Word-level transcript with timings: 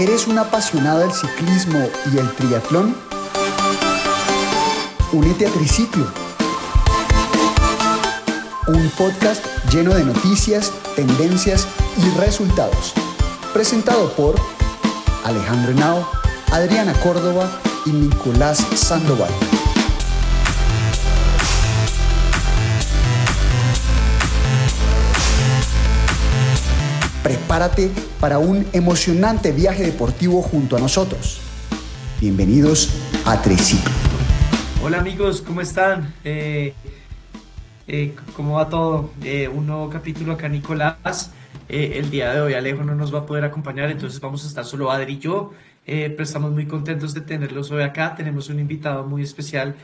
¿Eres 0.00 0.26
un 0.28 0.38
apasionado 0.38 1.00
del 1.00 1.12
ciclismo 1.12 1.78
y 2.10 2.16
el 2.16 2.34
triatlón? 2.34 2.96
Únete 5.12 5.46
a 5.46 5.50
Triciclo, 5.50 6.06
un 8.68 8.90
podcast 8.96 9.44
lleno 9.70 9.92
de 9.92 10.02
noticias, 10.02 10.72
tendencias 10.96 11.66
y 11.98 12.18
resultados. 12.18 12.94
Presentado 13.52 14.10
por 14.12 14.36
Alejandro 15.22 15.72
Henao, 15.72 16.08
Adriana 16.50 16.94
Córdoba 17.02 17.50
y 17.84 17.90
Nicolás 17.90 18.66
Sandoval. 18.74 19.49
Prepárate 27.22 27.90
para 28.18 28.38
un 28.38 28.66
emocionante 28.72 29.52
viaje 29.52 29.82
deportivo 29.82 30.40
junto 30.40 30.78
a 30.78 30.80
nosotros. 30.80 31.42
Bienvenidos 32.18 32.98
a 33.26 33.42
Triciclo. 33.42 33.92
Hola 34.82 35.00
amigos, 35.00 35.42
¿cómo 35.42 35.60
están? 35.60 36.14
Eh, 36.24 36.72
eh, 37.86 38.14
¿Cómo 38.34 38.54
va 38.54 38.70
todo? 38.70 39.10
Eh, 39.22 39.48
un 39.48 39.66
nuevo 39.66 39.90
capítulo 39.90 40.32
acá, 40.32 40.48
Nicolás. 40.48 41.32
el 41.68 42.10
día 42.10 42.32
de 42.32 42.40
hoy 42.40 42.54
Alejo 42.54 42.84
no 42.84 42.94
nos 42.94 43.14
va 43.14 43.18
a 43.18 43.26
poder 43.26 43.44
acompañar, 43.44 43.90
entonces 43.90 44.18
vamos 44.18 44.42
a 44.44 44.48
estar 44.48 44.64
solo 44.64 44.90
Adri 44.90 45.12
y 45.12 45.18
yo. 45.18 45.52
pero 45.84 46.22
estamos 46.22 46.52
muy 46.52 46.64
contentos 46.66 47.12
de 47.12 47.20
tenerlos 47.20 47.70
hoy 47.70 47.82
acá. 47.82 48.14
Tenemos 48.14 48.48
un 48.48 48.60
invitado 48.60 49.04
muy 49.06 49.22
especial, 49.22 49.76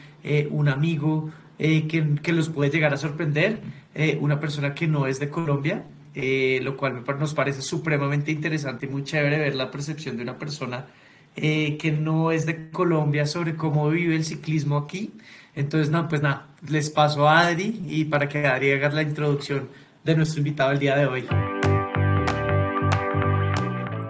un 0.50 0.70
amigo 0.70 1.28
que, 1.58 2.18
que, 2.22 2.32
los 2.32 2.48
puede 2.48 2.70
llegar 2.70 2.94
a 2.94 2.96
sorprender, 2.96 3.60
una 4.20 4.40
persona 4.40 4.74
que 4.74 4.86
no 4.86 5.06
es 5.06 5.20
de 5.20 5.28
Colombia, 5.28 5.84
eh, 6.18 6.60
lo 6.62 6.78
cual 6.78 7.04
nos 7.20 7.34
parece 7.34 7.60
supremamente 7.60 8.32
interesante 8.32 8.86
y 8.86 8.88
muy 8.88 9.04
chévere 9.04 9.38
ver 9.38 9.54
la 9.54 9.70
percepción 9.70 10.16
de 10.16 10.22
una 10.22 10.38
persona 10.38 10.86
eh, 11.36 11.76
que 11.76 11.92
no 11.92 12.32
es 12.32 12.46
de 12.46 12.70
Colombia 12.70 13.26
sobre 13.26 13.54
cómo 13.54 13.90
vive 13.90 14.16
el 14.16 14.24
ciclismo 14.24 14.78
aquí. 14.78 15.12
Entonces, 15.54 15.90
no, 15.90 16.08
pues 16.08 16.22
nada, 16.22 16.48
les 16.66 16.88
paso 16.88 17.28
a 17.28 17.46
Adri 17.46 17.82
y 17.86 18.06
para 18.06 18.30
que 18.30 18.46
Adri 18.46 18.72
haga 18.72 18.88
la 18.88 19.02
introducción 19.02 19.68
de 20.04 20.16
nuestro 20.16 20.38
invitado 20.38 20.72
el 20.72 20.78
día 20.78 20.96
de 20.96 21.06
hoy. 21.06 21.26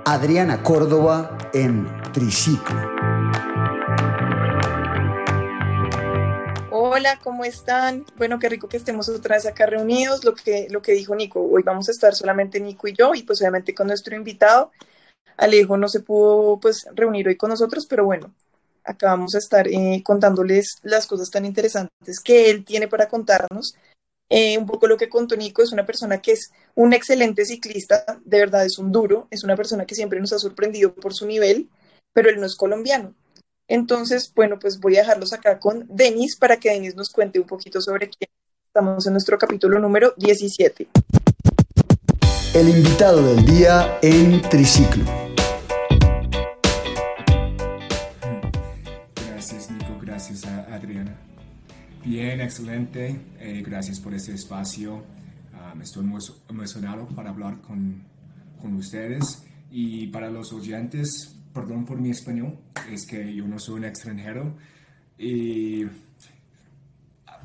Adriana 0.05 0.63
Córdoba 0.63 1.37
en 1.53 1.89
Triciclo. 2.13 2.96
Hola, 6.99 7.21
¿cómo 7.23 7.45
están? 7.45 8.07
Bueno, 8.17 8.39
qué 8.39 8.49
rico 8.49 8.71
que 8.71 8.79
estemos 8.79 9.11
otra 9.11 9.37
vez 9.37 9.45
acá 9.45 9.67
reunidos. 9.67 10.25
Lo 10.25 10.35
que, 10.35 10.67
lo 10.71 10.81
que 10.81 10.93
dijo 10.93 11.15
Nico, 11.15 11.43
hoy 11.43 11.63
vamos 11.63 11.91
a 11.91 11.93
estar 11.93 12.15
solamente 12.15 12.59
Nico 12.59 12.89
y 12.89 12.95
yo 12.95 13.15
y 13.15 13.23
pues 13.23 13.43
obviamente 13.43 13.75
con 13.75 13.89
nuestro 13.89 14.17
invitado. 14.17 14.73
Alejo 15.37 15.77
no 15.77 15.91
se 15.91 16.01
pudo 16.01 16.59
pues 16.59 16.87
reunir 16.95 17.29
hoy 17.29 17.37
con 17.37 17.51
nosotros, 17.51 17.85
pero 17.87 18.07
bueno, 18.07 18.35
acá 18.83 19.09
vamos 19.09 19.35
a 19.35 19.39
estar 19.41 19.69
eh, 19.69 20.01
contándoles 20.03 20.79
las 20.85 21.07
cosas 21.07 21.29
tan 21.29 21.45
interesantes 21.45 22.19
que 22.25 22.49
él 22.49 22.65
tiene 22.65 22.89
para 22.89 23.11
contarnos. 23.11 23.75
Eh, 24.31 24.57
un 24.57 24.65
poco 24.65 24.87
lo 24.87 24.97
que 24.97 25.11
contó 25.11 25.37
Nico, 25.37 25.63
es 25.63 25.73
una 25.73 25.85
persona 25.85 26.23
que 26.23 26.33
es 26.33 26.51
un 26.75 26.95
excelente 26.95 27.45
ciclista, 27.45 28.07
de 28.25 28.39
verdad 28.39 28.65
es 28.65 28.79
un 28.79 28.91
duro, 28.91 29.29
es 29.31 29.45
una 29.45 29.55
persona 29.55 29.85
que 29.85 29.95
siempre 29.95 30.19
nos 30.19 30.33
ha 30.33 30.39
sorprendido 30.39 30.95
por 30.95 31.13
su 31.13 31.27
nivel, 31.27 31.69
pero 32.15 32.31
él 32.31 32.41
no 32.41 32.47
es 32.47 32.57
colombiano. 32.57 33.15
Entonces, 33.69 34.33
bueno, 34.35 34.59
pues 34.61 34.79
voy 34.79 34.97
a 34.97 35.01
dejarlos 35.01 35.33
acá 35.33 35.59
con 35.59 35.87
Denis 35.89 36.37
para 36.37 36.59
que 36.59 36.71
Denis 36.71 36.95
nos 36.95 37.11
cuente 37.11 37.41
un 37.41 37.47
poquito 37.47 37.81
sobre 37.81 38.09
quién 38.09 38.31
estamos 38.65 39.07
en 39.07 39.13
nuestro 39.13 39.37
capítulo 39.39 39.81
número 39.81 40.15
17. 40.17 40.87
El 42.55 42.69
invitado 42.69 43.35
del 43.35 43.45
día 43.45 43.99
en 44.03 44.41
Triciclo. 44.43 45.05
Gracias, 49.31 49.71
Nico. 49.73 49.99
Gracias 50.01 50.45
a 50.45 50.73
Adriana. 50.73 51.17
Bien, 52.05 52.41
excelente. 52.41 53.21
Eh, 53.41 53.65
gracias 53.67 53.99
por 53.99 54.15
este 54.15 54.33
espacio. 54.33 55.03
Me 55.75 55.85
estoy 55.85 56.05
muy 56.05 56.23
emocionado 56.49 57.07
para 57.09 57.31
hablar 57.31 57.61
con, 57.61 58.05
con 58.63 58.75
ustedes. 58.77 59.43
Y 59.71 60.07
para 60.07 60.31
los 60.31 60.53
oyentes, 60.53 61.36
perdón 61.57 61.87
por 61.87 61.99
mi 61.99 62.11
español, 62.11 62.59
es 62.93 63.07
que 63.07 63.35
yo 63.35 63.49
no 63.49 63.59
soy 63.59 63.77
un 63.77 63.85
extranjero 63.87 64.55
y 65.17 65.87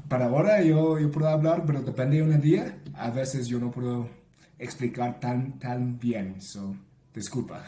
para 0.10 0.26
ahora 0.26 0.62
yo, 0.62 1.00
yo 1.00 1.10
puedo 1.10 1.30
hablar, 1.30 1.64
pero 1.66 1.82
depende 1.82 2.18
de 2.18 2.24
un 2.24 2.42
día, 2.42 2.76
a 2.94 3.10
veces 3.10 3.48
yo 3.48 3.58
no 3.58 3.72
puedo 3.72 4.10
explicar 4.60 5.22
tan, 5.22 5.58
tan 5.60 5.98
bien, 5.98 6.42
so, 6.42 6.76
disculpa. 7.16 7.64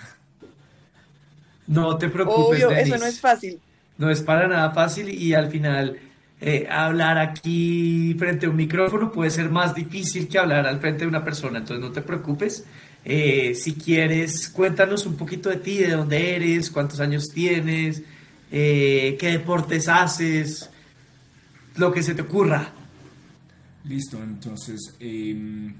No 1.65 1.97
te 1.97 2.09
preocupes, 2.09 2.65
Obvio, 2.65 2.71
eso 2.71 2.97
no 2.97 3.05
es 3.05 3.21
fácil. 3.21 3.61
No 3.97 4.09
es 4.09 4.21
para 4.21 4.45
nada 4.49 4.71
fácil 4.71 5.07
y 5.07 5.33
al 5.33 5.49
final 5.49 5.97
eh, 6.41 6.67
hablar 6.69 7.19
aquí 7.19 8.15
frente 8.19 8.47
a 8.47 8.49
un 8.49 8.57
micrófono 8.57 9.13
puede 9.13 9.29
ser 9.29 9.49
más 9.49 9.73
difícil 9.73 10.27
que 10.27 10.37
hablar 10.37 10.67
al 10.67 10.81
frente 10.81 11.05
de 11.05 11.07
una 11.07 11.23
persona, 11.23 11.59
entonces 11.59 11.81
no 11.81 11.93
te 11.93 12.01
preocupes. 12.01 12.65
Eh, 13.05 13.53
si 13.55 13.73
quieres, 13.73 14.49
cuéntanos 14.49 15.05
un 15.05 15.17
poquito 15.17 15.49
de 15.49 15.57
ti, 15.57 15.77
de 15.77 15.91
dónde 15.91 16.35
eres, 16.35 16.71
cuántos 16.71 17.01
años 17.01 17.29
tienes, 17.29 18.01
eh, 18.49 19.17
qué 19.19 19.27
deportes 19.27 19.89
haces, 19.89 20.69
lo 21.75 21.91
que 21.91 22.01
se 22.01 22.15
te 22.15 22.21
ocurra. 22.21 22.71
Listo, 23.83 24.23
entonces, 24.23 24.95
eh, 25.01 25.73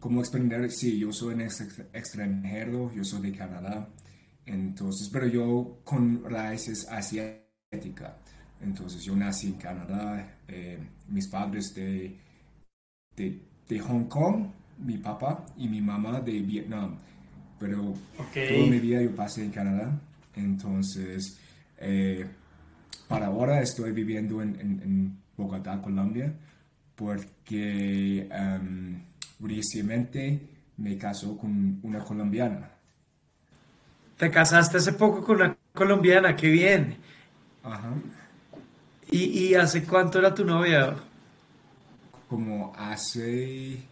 como 0.00 0.20
exprender, 0.20 0.68
sí, 0.72 0.98
yo 0.98 1.12
soy 1.12 1.34
un 1.34 1.42
extranjero, 1.42 2.92
yo 2.92 3.04
soy 3.04 3.30
de 3.30 3.38
Canadá, 3.38 3.88
entonces, 4.44 5.08
pero 5.12 5.28
yo 5.28 5.78
con 5.84 6.24
raíces 6.24 6.88
asiáticas, 6.88 8.14
entonces 8.60 9.04
yo 9.04 9.14
nací 9.14 9.46
en 9.48 9.54
Canadá, 9.54 10.38
eh, 10.48 10.80
mis 11.08 11.28
padres 11.28 11.72
de, 11.74 12.16
de 13.16 13.78
Hong 13.78 14.06
Kong, 14.06 14.46
mi 14.84 14.98
papá 14.98 15.44
y 15.56 15.68
mi 15.68 15.80
mamá 15.80 16.20
de 16.20 16.40
Vietnam, 16.40 16.96
pero 17.58 17.94
toda 18.16 18.66
mi 18.66 18.78
vida 18.78 19.02
yo 19.02 19.14
pasé 19.14 19.44
en 19.44 19.50
Canadá, 19.50 19.98
entonces 20.34 21.38
eh, 21.78 22.26
para 23.08 23.26
ahora 23.26 23.60
estoy 23.60 23.92
viviendo 23.92 24.42
en, 24.42 25.20
Bogotá, 25.36 25.80
Colombia, 25.80 26.32
porque 26.94 28.28
um, 28.30 29.00
recientemente 29.40 30.40
me 30.76 30.98
casó 30.98 31.36
con 31.38 31.80
una 31.82 32.00
colombiana. 32.00 32.70
Te 34.18 34.30
casaste 34.30 34.76
hace 34.76 34.92
poco 34.92 35.24
con 35.24 35.36
una 35.36 35.56
colombiana, 35.72 36.36
qué 36.36 36.48
bien. 36.48 36.98
Ajá. 37.64 37.94
¿Y, 39.10 39.48
¿Y 39.48 39.54
hace 39.54 39.84
cuánto 39.84 40.18
era 40.18 40.34
tu 40.34 40.44
novia? 40.44 40.94
Como 42.28 42.72
hace 42.76 43.82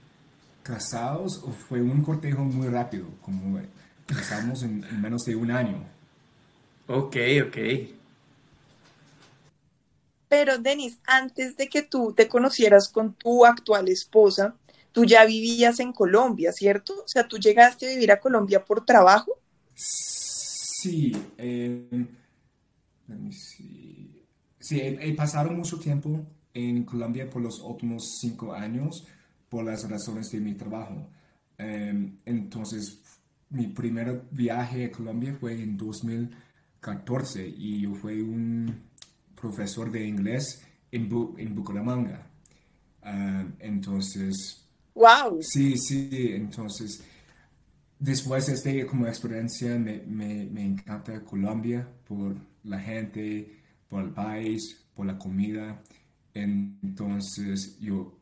casados 0.63 1.43
fue 1.69 1.81
un 1.81 2.03
cortejo 2.03 2.43
muy 2.43 2.69
rápido, 2.69 3.07
como 3.23 3.61
casamos 4.07 4.63
en, 4.63 5.01
menos 5.01 5.25
de 5.25 5.37
un 5.37 5.51
año. 5.51 5.85
Ok, 6.87 7.17
ok. 7.47 7.57
Pero, 10.29 10.59
Denis, 10.59 10.99
antes 11.07 11.57
de 11.57 11.69
que 11.69 11.83
tú 11.83 12.13
te 12.13 12.29
conocieras 12.29 12.89
con 12.89 13.15
tu 13.15 13.45
actual 13.45 13.89
esposa, 13.89 14.55
tú 14.93 15.05
ya 15.05 15.25
vivías 15.25 15.81
en 15.81 15.93
Colombia, 15.93 16.53
¿cierto? 16.53 17.03
O 17.05 17.09
sea, 17.09 17.27
tú 17.27 17.39
llegaste 17.39 17.87
a 17.87 17.91
vivir 17.91 18.13
a 18.13 18.21
Colombia 18.21 18.65
por 18.65 18.85
trabajo. 18.85 19.33
Sí, 19.75 21.13
eh, 21.37 22.07
sí, 24.61 24.81
he, 24.81 25.15
pasado 25.15 25.51
mucho 25.51 25.79
tiempo 25.79 26.25
en 26.55 26.85
Colombia 26.85 27.29
por 27.29 27.43
los 27.43 27.61
últimos 27.61 28.19
cinco 28.21 28.53
años 28.53 29.07
por 29.51 29.65
las 29.65 29.87
razones 29.91 30.31
de 30.31 30.41
mi 30.41 30.55
trabajo. 30.55 31.11
Em, 31.59 32.17
entonces, 32.25 33.03
mi 33.51 33.67
primer 33.67 34.23
viaje 34.31 34.87
a 34.87 34.93
Colombia 34.93 35.37
fue 35.39 35.61
en 35.61 35.77
2014 35.77 37.47
y 37.47 37.83
yo 37.83 37.95
fui 37.97 38.23
un 38.23 38.75
profesor 39.35 39.91
de 39.91 40.07
inglés 40.07 40.63
en, 40.91 41.11
en 41.37 41.55
Bucaramanga. 41.55 42.27
Em, 43.03 43.53
entonces... 43.59 44.65
¡Wow! 44.95 45.43
Sí, 45.43 45.77
sí, 45.77 46.09
entonces... 46.33 47.03
Después 47.99 48.47
de 48.47 48.55
esta 48.55 48.87
como 48.87 49.07
experiencia 49.07 49.79
me, 49.79 49.99
me, 50.07 50.47
me 50.47 50.65
encanta 50.65 51.23
Colombia 51.23 51.87
por 52.09 52.35
la 52.65 52.81
gente, 52.81 53.59
por 53.89 54.03
el 54.05 54.11
país, 54.11 54.87
por 54.95 55.05
la 55.05 55.19
comida. 55.19 55.83
Entonces 56.33 57.79
yo 57.79 58.20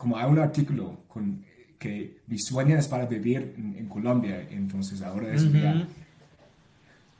como 0.00 0.16
hay 0.16 0.30
un 0.30 0.38
artículo 0.38 1.00
con, 1.08 1.44
que 1.78 2.20
mi 2.26 2.38
sueño 2.38 2.78
es 2.78 2.88
para 2.88 3.04
vivir 3.04 3.54
en, 3.58 3.86
Colombia, 3.86 4.48
entonces 4.50 5.02
ahora 5.02 5.34
es 5.34 5.42
uh 5.42 5.86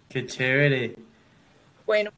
Qué 0.09 0.27
chévere. 0.27 0.97
Bueno, 1.85 2.11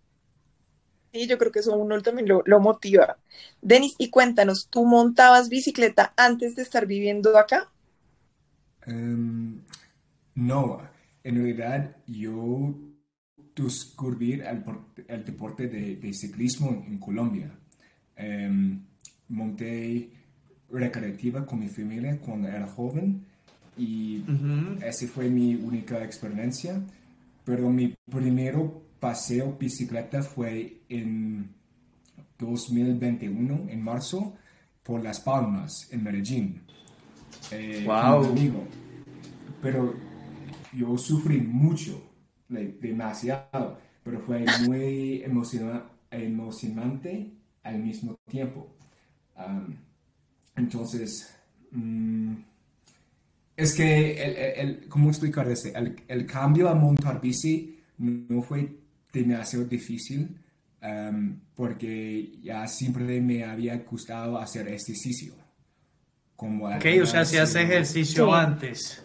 sí, 1.13 1.27
yo 1.27 1.37
creo 1.37 1.51
que 1.51 1.59
eso 1.59 1.77
uno 1.77 2.01
también 2.01 2.29
lo, 2.29 2.61
motiva. 2.61 3.19
Denis, 3.61 3.97
y 3.99 4.09
cuéntanos, 4.09 4.69
¿tú 4.71 4.85
montabas 4.87 5.49
bicicleta 5.49 6.15
antes 6.17 6.55
de 6.55 6.63
estar 6.63 6.87
viviendo 6.87 7.37
acá? 7.37 7.69
Em, 8.87 9.61
no, 10.37 10.81
en 11.25 11.35
realidad 11.35 11.97
yo 12.07 12.73
descubrí 13.57 14.35
el, 14.35 14.65
el 15.09 15.25
deporte 15.25 15.67
de, 15.67 15.97
de, 15.97 16.15
ciclismo 16.15 16.85
en 16.87 16.99
Colombia. 16.99 17.51
Um, 18.17 18.81
monté 19.29 20.22
recreativa 20.73 21.45
con 21.47 21.61
mi 21.61 21.69
familia 21.69 22.19
cuando 22.19 22.49
era 22.49 22.67
joven 22.67 23.25
y 23.77 24.25
esa 24.85 25.07
fue 25.07 25.29
mi 25.29 25.55
única 25.55 26.03
experiencia. 26.03 26.83
Pero 27.45 27.71
mi 27.71 27.95
primero 28.11 28.83
paseo 29.01 29.57
bicicleta 29.59 30.23
fue 30.23 30.79
en 30.89 31.51
2021, 32.39 33.67
en 33.69 33.83
marzo, 33.83 34.35
por 34.83 35.03
Las 35.03 35.21
Palmas, 35.21 35.89
en 35.91 36.03
Medellín. 36.05 36.63
Eh, 37.51 37.85
wow. 37.87 38.67
Pero 39.61 39.95
yo 40.73 40.97
sufrí 40.99 41.41
mucho, 41.41 42.03
demasiado, 42.49 43.79
pero 44.03 44.21
fue 44.21 44.45
muy 44.67 45.23
emocionante 46.11 47.33
al 47.63 47.79
mismo 47.79 48.17
tiempo. 48.29 48.69
Entonces, 50.57 51.35
mm, 51.71 52.35
es 53.57 53.75
que, 53.75 54.23
el, 54.23 54.37
el, 54.69 54.89
¿cómo 54.89 55.09
explicar 55.11 55.49
eso? 55.49 55.69
El, 55.75 55.97
el, 56.09 56.27
cambio 56.27 56.69
a 56.69 56.75
montar 56.75 57.21
bici 57.21 57.79
no 57.99 58.43
fue 58.43 58.77
demasiado 59.13 59.67
difícil 59.67 60.37
porque 61.55 62.33
ya 62.43 62.67
siempre 62.67 63.21
me 63.21 63.45
había 63.45 63.77
gustado 63.79 64.39
hacer 64.39 64.67
ejercicio. 64.67 65.35
Como 66.35 66.67
ok, 66.67 66.85
o 67.03 67.07
sea, 67.07 67.25
si 67.25 67.37
hace 67.37 67.63
ejercicio 67.63 68.35
antes. 68.35 69.01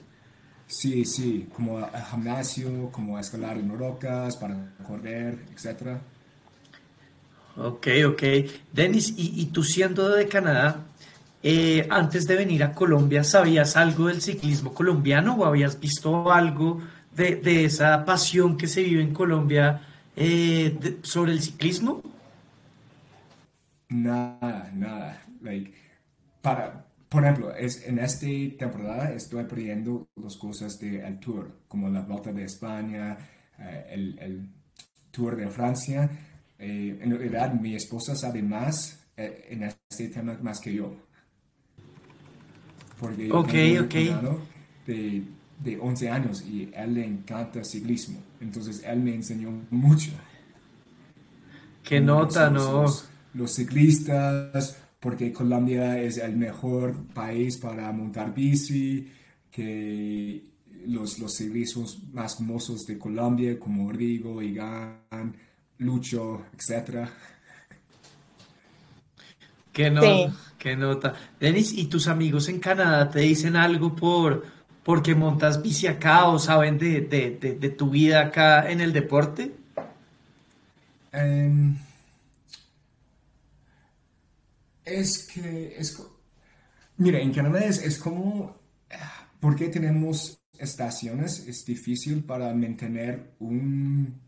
Sí, 0.66 1.06
sí, 1.06 1.48
como 1.54 1.80
el 1.80 2.04
gimnasio, 2.12 2.92
como 2.92 3.20
escalar 3.20 3.58
en 3.58 3.78
rocas, 3.78 4.36
para 4.38 4.76
correr, 4.86 5.38
etc. 5.54 6.00
Ok, 7.56 7.88
ok. 8.08 8.24
Denis, 8.74 9.14
¿y, 9.16 9.40
y 9.40 9.46
tú 9.46 9.64
siendo 9.64 10.10
de 10.10 10.28
Canadá, 10.28 10.88
eh, 11.44 11.88
antes 11.90 12.28
de 12.28 12.36
venir 12.36 12.64
a 12.64 12.74
Colombia, 12.74 13.24
¿sabías 13.24 13.78
algo 13.78 14.08
del 14.08 14.22
ciclismo 14.22 14.74
colombiano 14.74 15.36
o 15.36 15.46
habías 15.46 15.80
visto 15.80 16.32
algo 16.32 16.82
de, 17.16 17.36
de 17.36 17.66
esa 17.66 18.06
pasión 18.06 18.58
que 18.58 18.68
se 18.68 18.84
vive 18.84 19.02
en 19.02 19.14
Colombia 19.14 19.82
eh, 20.16 21.00
sobre 21.04 21.32
el 21.32 21.42
ciclismo? 21.42 22.02
Nada, 23.90 24.72
nada. 24.74 25.24
Like, 25.42 25.74
para, 26.42 26.86
por 27.10 27.24
ejemplo, 27.24 27.54
es, 27.56 27.88
en 27.88 28.00
esta 28.00 28.28
temporada 28.58 29.14
estoy 29.14 29.44
aprendiendo 29.44 30.08
las 30.16 30.36
cosas 30.36 30.80
del 30.80 31.20
tour, 31.20 31.52
como 31.68 31.90
la 31.90 32.02
Vuelta 32.02 32.34
de 32.34 32.44
España, 32.44 33.18
eh, 33.60 33.86
el, 33.92 34.20
el, 34.20 34.50
Tour 35.12 35.36
de 35.36 35.48
Francia. 35.48 36.10
Eh, 36.60 37.00
en 37.02 37.10
realidad, 37.18 37.52
mi 37.54 37.76
esposa 37.76 38.16
sabe 38.16 38.44
más 38.44 39.00
eh, 39.16 39.48
en 39.50 39.64
este 39.64 40.10
tema 40.10 40.38
más 40.42 40.60
que 40.60 40.74
yo. 40.74 41.07
Porque 43.00 43.28
yo 43.28 43.46
tengo 43.88 44.42
De, 44.86 45.24
de 45.60 45.80
11 45.80 46.10
años 46.10 46.44
y 46.44 46.74
a 46.76 46.84
él 46.84 46.96
le 46.96 47.06
encanta 47.06 47.64
ciclismo. 47.64 48.20
Entonces, 48.40 48.82
él 48.86 49.00
me 49.00 49.16
enseñó 49.16 49.52
mucho. 49.70 50.12
¿Qué 51.84 52.00
nota, 52.00 52.50
no? 52.50 52.86
los 53.34 53.54
ciclistas, 53.54 54.78
porque 55.00 55.32
Colombia 55.32 56.02
es 56.02 56.18
el 56.18 56.36
mejor 56.36 56.96
país 57.14 57.58
para 57.58 57.92
montar 57.92 58.34
bici, 58.34 59.08
que 59.52 60.44
los, 60.88 61.20
los 61.20 61.34
ciclistas 61.36 61.98
más 62.14 62.36
famosos 62.36 62.86
de 62.86 62.98
Colombia, 62.98 63.60
como 63.60 63.92
Rigo, 63.92 64.42
Igan, 64.42 65.36
Lucho, 65.80 66.46
etc. 66.54 67.08
¿Qué, 69.78 69.92
no, 69.92 70.02
qué 70.58 70.76
nota. 70.76 71.14
Denis, 71.40 71.72
¿y 71.72 71.86
tus 71.86 72.08
amigos 72.08 72.50
en 72.50 72.60
Canadá 72.60 73.12
te 73.12 73.20
dicen 73.20 73.56
algo 73.56 73.96
por 73.96 74.44
porque 74.82 75.14
montas 75.14 75.62
bici 75.62 75.86
acá 75.86 76.30
o 76.30 76.40
saben 76.40 76.80
de, 76.80 77.02
de, 77.02 77.58
de, 77.60 77.70
tu 77.70 77.92
vida 77.92 78.22
acá 78.22 78.72
en 78.72 78.82
el 78.82 78.92
deporte? 78.92 79.54
Um, 81.14 81.78
es 84.84 85.28
que, 85.28 85.76
es, 85.78 86.02
mira, 86.98 87.20
en 87.20 87.32
Canadá 87.32 87.64
es, 87.64 87.78
es 87.84 88.00
como, 88.00 88.58
porque 89.40 89.68
tenemos 89.68 90.40
estaciones, 90.58 91.46
es 91.48 91.64
difícil 91.66 92.24
para 92.24 92.52
mantener 92.52 93.36
un, 93.38 94.20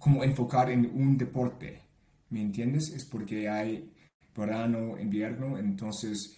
como 0.00 0.24
enfocar 0.24 0.68
en 0.68 0.90
un 0.92 1.16
deporte, 1.16 1.87
¿me 2.30 2.40
entiendes? 2.42 2.90
Es 2.90 3.04
porque 3.04 3.48
hay 3.48 3.90
verano, 4.36 4.98
invierno, 4.98 5.58
entonces, 5.58 6.36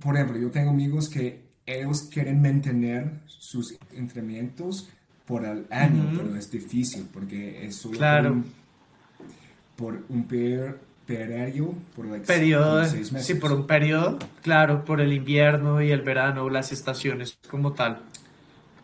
por 0.00 0.16
ejemplo, 0.16 0.38
yo 0.38 0.50
tengo 0.50 0.70
amigos 0.70 1.08
que 1.08 1.44
ellos 1.66 2.02
quieren 2.12 2.42
mantener 2.42 3.20
sus 3.26 3.76
entrenamientos 3.92 4.88
por 5.26 5.44
el 5.44 5.66
año, 5.70 6.12
pero 6.16 6.36
es 6.36 6.50
difícil 6.50 7.08
porque 7.12 7.64
es 7.64 7.76
solo 7.76 7.96
claro 7.96 8.44
por 9.76 10.04
un 10.08 10.24
periodo, 10.26 10.76
por 11.94 12.22
periodo, 12.22 12.84
seis 12.84 13.12
meses. 13.12 13.26
Sí, 13.26 13.34
por 13.34 13.52
un 13.52 13.66
periodo, 13.66 14.18
claro, 14.42 14.84
por 14.84 15.00
el 15.00 15.12
invierno 15.12 15.82
y 15.82 15.90
el 15.90 16.02
verano, 16.02 16.48
las 16.48 16.72
estaciones 16.72 17.38
como 17.50 17.72
tal. 17.72 18.02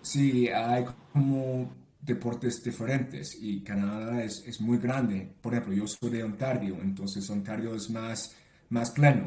Sí, 0.03 0.49
hay 0.49 0.85
como 1.13 1.73
deportes 2.03 2.63
diferentes 2.63 3.37
y 3.41 3.61
Canadá 3.61 4.23
es, 4.25 4.43
es 4.47 4.61
muy 4.61 4.79
grande. 4.79 5.31
Por 5.41 5.53
ejemplo, 5.53 5.75
yo 5.75 5.87
soy 5.87 6.11
de 6.11 6.25
Ontario, 6.25 6.79
entonces 6.83 7.29
Ontario 7.31 7.75
es 7.75 7.91
más, 7.91 8.35
más 8.69 8.91
plano. 8.91 9.25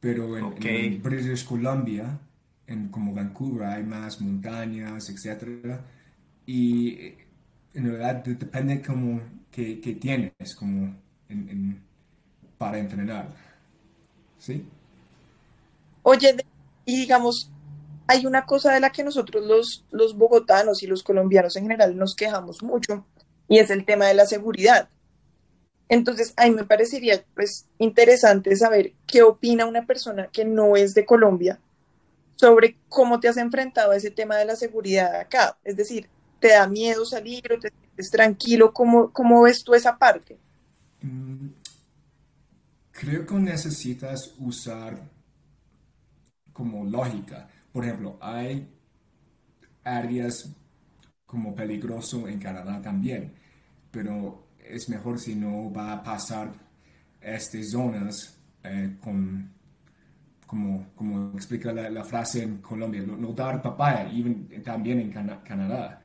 Pero 0.00 0.36
en, 0.36 1.02
British 1.02 1.44
Columbia, 1.44 2.18
en 2.66 2.88
como 2.88 3.14
Vancouver, 3.14 3.66
hay 3.66 3.82
más 3.82 4.20
montañas, 4.20 5.08
etc. 5.10 5.80
Y 6.46 7.14
en 7.74 7.84
realidad 7.84 8.24
depende 8.24 8.80
como 8.80 9.20
que, 9.50 9.98
tienes 10.00 10.54
como 10.56 10.94
para 12.56 12.78
entrenar. 12.78 13.34
¿Sí? 14.38 14.64
Oye, 16.02 16.36
y 16.84 17.00
digamos, 17.00 17.50
hay 18.08 18.26
una 18.26 18.44
cosa 18.44 18.72
de 18.72 18.80
la 18.80 18.90
que 18.90 19.04
nosotros 19.04 19.44
los, 19.44 19.84
los 19.92 20.16
bogotanos 20.16 20.82
y 20.82 20.88
los 20.88 21.04
colombianos 21.04 21.54
en 21.56 21.62
general 21.62 21.96
nos 21.96 22.16
quejamos 22.16 22.62
mucho 22.62 23.04
y 23.48 23.58
es 23.58 23.70
el 23.70 23.84
tema 23.84 24.06
de 24.06 24.14
la 24.14 24.26
seguridad. 24.26 24.88
Entonces, 25.88 26.34
a 26.36 26.44
mí 26.44 26.50
me 26.50 26.64
parecería 26.64 27.24
pues 27.34 27.66
interesante 27.78 28.54
saber 28.56 28.92
qué 29.06 29.22
opina 29.22 29.64
una 29.64 29.86
persona 29.86 30.28
que 30.32 30.44
no 30.44 30.76
es 30.76 30.94
de 30.94 31.06
Colombia 31.06 31.60
sobre 32.34 32.76
cómo 32.88 33.20
te 33.20 33.28
has 33.28 33.36
enfrentado 33.36 33.92
a 33.92 33.96
ese 33.96 34.10
tema 34.10 34.36
de 34.36 34.44
la 34.44 34.56
seguridad 34.56 35.14
acá. 35.14 35.56
Es 35.62 35.76
decir, 35.76 36.08
¿te 36.40 36.48
da 36.48 36.66
miedo 36.66 37.04
salir 37.06 37.52
o 37.52 37.58
te 37.58 37.72
es 37.98 38.10
tranquilo. 38.10 38.72
¿Cómo, 38.72 39.12
cómo 39.12 39.42
ves 39.42 39.62
tú 39.62 39.74
esa 39.74 39.98
parte? 39.98 40.38
Mm, 41.02 41.48
creo 42.92 43.26
que 43.26 43.34
necesitas 43.34 44.32
usar 44.38 44.98
como 46.52 46.84
lógica. 46.84 47.50
Por 47.78 47.84
ejemplo, 47.84 48.18
hay 48.20 48.68
áreas 49.84 50.50
como 51.24 51.54
peligroso 51.54 52.26
en 52.26 52.40
Canadá 52.40 52.82
también, 52.82 53.32
pero 53.92 54.48
es 54.58 54.88
mejor 54.88 55.20
si 55.20 55.36
no 55.36 55.72
va 55.72 55.92
a 55.92 56.02
pasar 56.02 56.52
estas 57.20 57.70
zonas 57.70 58.34
eh, 58.64 58.96
con, 59.00 59.48
como, 60.44 60.88
como 60.96 61.30
explica 61.36 61.72
la, 61.72 62.02
frase 62.02 62.42
en 62.42 62.58
Colombia, 62.58 63.00
no, 63.06 63.32
dar 63.32 63.62
papaya, 63.62 64.10
también 64.64 64.98
en 64.98 65.12
Canadá. 65.12 66.02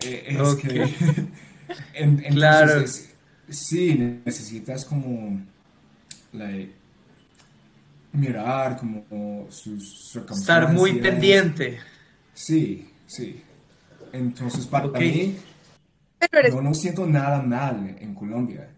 Eh, 0.00 0.26
es 0.28 0.54
que, 0.54 0.94
entonces, 1.94 3.10
sí, 3.48 3.96
necesitas 4.24 4.84
como 4.84 5.42
mirar 8.14 8.78
como 8.78 9.46
sus 9.50 10.10
circunstancias. 10.10 10.40
Estar 10.40 10.72
muy 10.72 10.94
pendiente. 11.00 11.78
Sí, 12.32 12.88
sí. 13.06 13.42
Entonces, 14.12 14.66
para 14.66 14.86
mí, 14.88 15.36
yo 16.50 16.62
no 16.62 16.72
siento 16.74 17.06
nada 17.06 17.42
mal 17.42 17.96
en 18.00 18.14
Colombia. 18.14 18.70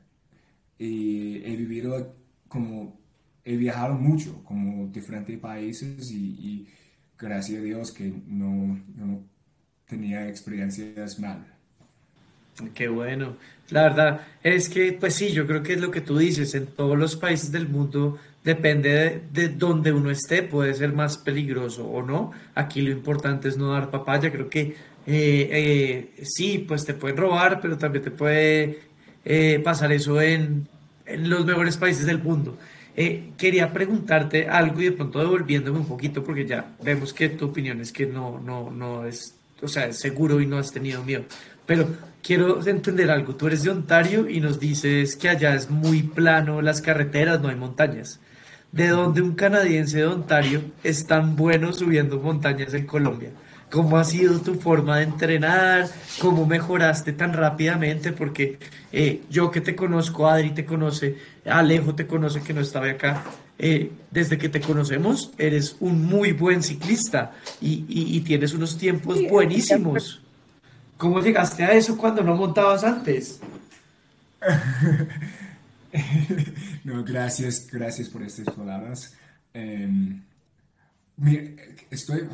Y 0.79 1.43
he 1.45 1.57
vivido 1.57 2.15
como, 2.49 2.99
he 3.45 3.57
viajado 3.57 3.95
mucho, 3.95 4.43
como 4.45 4.89
diferentes 4.89 5.39
países 5.39 6.11
y, 6.11 6.69
gracias 7.19 7.61
a 7.61 7.63
Dios 7.63 7.93
que 7.93 8.13
no, 8.27 8.79
no 8.95 9.23
tenía 9.87 10.29
experiencias 10.29 11.19
mal. 11.19 11.47
Qué 12.75 12.89
bueno. 12.89 13.37
La 13.71 13.83
verdad 13.85 14.21
es 14.43 14.69
que, 14.69 14.93
pues 14.93 15.15
sí, 15.15 15.33
yo 15.33 15.47
creo 15.47 15.63
que 15.63 15.75
es 15.75 15.81
lo 15.81 15.91
que 15.91 16.01
tú 16.01 16.17
dices, 16.19 16.55
en 16.55 16.67
todos 16.67 16.97
los 16.97 17.17
países 17.17 17.53
del 17.53 17.69
mundo 17.69 18.19
depende 18.47 18.91
de, 18.91 19.23
de, 19.33 19.49
donde 19.49 19.93
uno 19.93 20.09
esté, 20.09 20.45
puede 20.45 20.73
ser 20.73 20.93
más 20.93 21.19
peligroso 21.19 21.85
o 21.85 22.01
no. 22.01 22.31
Aquí 22.55 22.81
lo 22.81 22.93
importante 22.93 23.49
es 23.49 23.57
no 23.57 23.73
dar 23.73 23.91
papaya. 23.91 24.31
Creo 24.31 24.49
que 24.49 24.77
eh, 25.05 25.49
eh, 25.51 26.23
sí, 26.23 26.65
pues 26.67 26.85
te 26.85 26.95
pueden 26.95 27.17
robar, 27.17 27.61
pero 27.61 27.77
también 27.77 28.05
te 28.05 28.13
puede 28.13 28.79
eh, 29.25 29.61
pasar 29.65 29.91
eso 29.91 30.23
en, 30.23 30.69
en, 31.07 31.29
los 31.29 31.45
mejores 31.45 31.77
países 31.77 32.07
del 32.07 32.23
mundo. 32.23 32.57
quería 33.37 33.73
preguntarte 33.73 34.49
algo 34.49 34.81
y 34.81 34.85
de 34.85 34.93
pronto 34.93 35.19
devolviéndome 35.19 35.81
un 35.81 35.89
poquito, 35.89 36.23
porque 36.23 36.47
ya 36.47 36.77
vemos 36.83 37.13
que 37.13 37.29
tu 37.31 37.47
opinión 37.47 37.81
es 37.81 37.93
que 37.93 38.07
no, 38.07 38.39
no, 38.39 38.71
no 38.71 39.05
es, 39.05 39.35
o 39.61 39.67
sea, 39.67 39.87
es 39.87 39.99
seguro 39.99 40.41
y 40.41 40.47
no 40.47 40.57
has 40.59 40.71
tenido 40.71 41.03
miedo. 41.03 41.25
Pero 41.67 41.89
quiero 42.23 42.65
entender 42.65 43.11
algo. 43.11 43.35
Tú 43.35 43.49
eres 43.49 43.65
de 43.65 43.71
Ontario 43.71 44.31
y 44.31 44.41
nos 44.41 44.61
dices 44.61 45.17
que 45.17 45.29
allá 45.29 45.57
es 45.57 45.69
muy 45.69 46.05
plano 46.05 46.63
las 46.63 46.81
carreteras, 46.81 47.41
no 47.41 47.49
hay 47.49 47.57
montañas. 47.57 48.21
¿De 48.77 48.89
dónde 48.89 49.23
un 49.23 49.35
canadiense 49.35 49.97
de 49.97 50.07
Ontario 50.07 50.61
es 50.85 51.07
tan 51.07 51.35
bueno 51.35 51.73
subiendo 51.73 52.21
montañas 52.21 52.75
en 52.75 52.85
Colombia? 52.85 53.31
¿Cómo 53.71 53.97
ha 53.97 54.05
sido 54.05 54.39
tu 54.41 54.57
forma 54.57 54.99
de 54.99 55.05
entrenar? 55.05 55.89
¿Cómo 56.21 56.45
mejoraste 56.45 57.15
tan 57.15 57.33
rápidamente? 57.33 58.13
Porque 58.13 58.59
eh, 58.93 59.23
yo 59.31 59.51
que 59.51 59.63
te 59.63 59.75
conozco, 59.75 60.29
Adri 60.29 60.51
te 60.51 60.67
conoce, 60.67 61.17
Alejo 61.47 61.95
te 61.95 62.07
conoce 62.07 62.43
que 62.43 62.53
no 62.53 62.61
estaba 62.61 62.91
acá. 62.91 63.25
Eh, 63.59 63.93
desde 64.11 64.37
que 64.37 64.51
te 64.51 64.61
conocemos, 64.61 65.33
eres 65.39 65.77
un 65.81 66.05
muy 66.05 66.33
buen 66.33 66.63
ciclista 66.63 67.33
y, 67.63 67.87
y, 67.89 68.15
y 68.15 68.21
tienes 68.21 68.53
unos 68.53 68.77
tiempos 68.77 69.19
buenísimos. 69.31 70.21
¿Cómo 70.99 71.21
llegaste 71.21 71.65
a 71.65 71.73
eso 71.73 71.97
cuando 71.97 72.23
no 72.23 72.35
montabas 72.35 72.85
antes? 72.85 73.41
no, 76.85 77.05
gracias, 77.05 77.67
gracias 77.71 78.09
por 78.09 78.23
estas 78.23 78.55
palabras. 78.55 79.15
Eh, 79.55 79.89
estoy, 81.91 82.29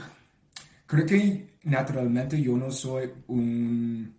creo 0.87 1.07
que 1.07 1.47
naturalmente 1.65 2.41
yo 2.41 2.57
no 2.57 2.71
soy 2.71 3.11
un, 3.29 4.15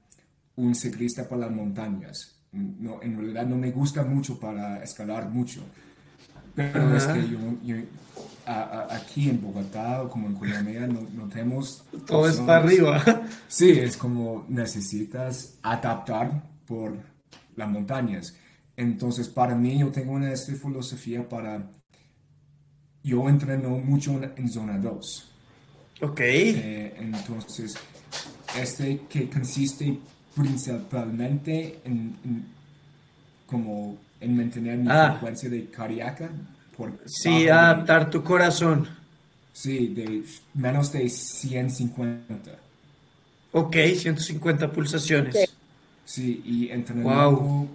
un 0.55 0.75
ciclista 0.75 1.27
para 1.27 1.41
las 1.41 1.51
montañas. 1.51 2.35
No, 2.51 3.01
en 3.01 3.17
realidad 3.17 3.47
no 3.47 3.57
me 3.57 3.71
gusta 3.71 4.03
mucho 4.03 4.39
para 4.39 4.83
escalar 4.83 5.29
mucho. 5.29 5.63
Pero 6.55 6.95
es 6.95 7.05
que 7.07 7.27
yo, 7.27 7.39
aquí 8.45 9.29
en 9.29 9.41
Bogotá 9.41 10.03
o 10.03 10.09
como 10.09 10.27
en 10.27 10.35
Colombia 10.35 10.85
no, 10.85 11.01
no 11.13 11.27
tenemos... 11.27 11.83
Todo 12.05 12.29
es 12.29 12.37
para 12.37 12.63
arriba. 12.63 13.03
Sí, 13.47 13.71
es 13.71 13.97
como 13.97 14.45
necesitas 14.49 15.55
adaptar 15.63 16.43
por 16.67 16.95
las 17.55 17.69
montañas. 17.69 18.35
Entonces, 18.75 19.27
para 19.29 19.55
mí, 19.55 19.77
yo 19.79 19.91
tengo 19.91 20.13
una 20.13 20.31
esta 20.31 20.53
filosofía 20.55 21.27
para... 21.27 21.69
Yo 23.03 23.27
entreno 23.29 23.69
mucho 23.79 24.19
en, 24.35 24.49
zona 24.49 24.77
2. 24.77 25.29
Ok. 26.01 26.19
Eh, 26.21 26.95
entonces, 26.99 27.75
este 28.57 29.01
que 29.09 29.29
consiste 29.29 29.99
principalmente 30.35 31.79
en, 31.83 32.15
como 33.45 33.97
en 34.21 34.37
mantener 34.37 34.77
mi 34.77 34.87
Ah. 34.89 35.11
frecuencia 35.11 35.49
de 35.49 35.65
cardíaca 35.69 36.29
por 36.77 36.97
Sí, 37.05 37.47
adaptar 37.49 38.09
tu 38.09 38.23
corazón. 38.23 38.87
sí, 39.51 39.89
de 39.89 40.23
menos 40.53 40.91
de 40.93 41.09
150. 41.09 42.51
Ok, 43.51 43.75
150 43.97 44.71
pulsaciones. 44.71 45.35
Ok. 45.35 45.49
Sí, 46.05 46.41
y 46.45 46.69
entrenando 46.69 47.31
Wow. 47.31 47.69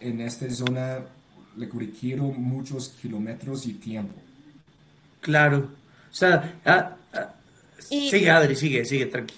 En 0.00 0.20
esta 0.20 0.48
zona 0.50 1.00
le 1.56 1.66
requiero 1.66 2.24
muchos 2.24 2.90
kilómetros 3.00 3.66
y 3.66 3.74
tiempo. 3.74 4.14
Claro. 5.20 5.68
O 6.10 6.14
sea, 6.14 6.60
ah, 6.64 6.96
ah, 7.12 7.34
Y- 7.90 8.10
sigue 8.10 8.30
Adri, 8.30 8.56
sigue, 8.56 8.84
sigue, 8.84 9.06
tranqui. 9.06 9.34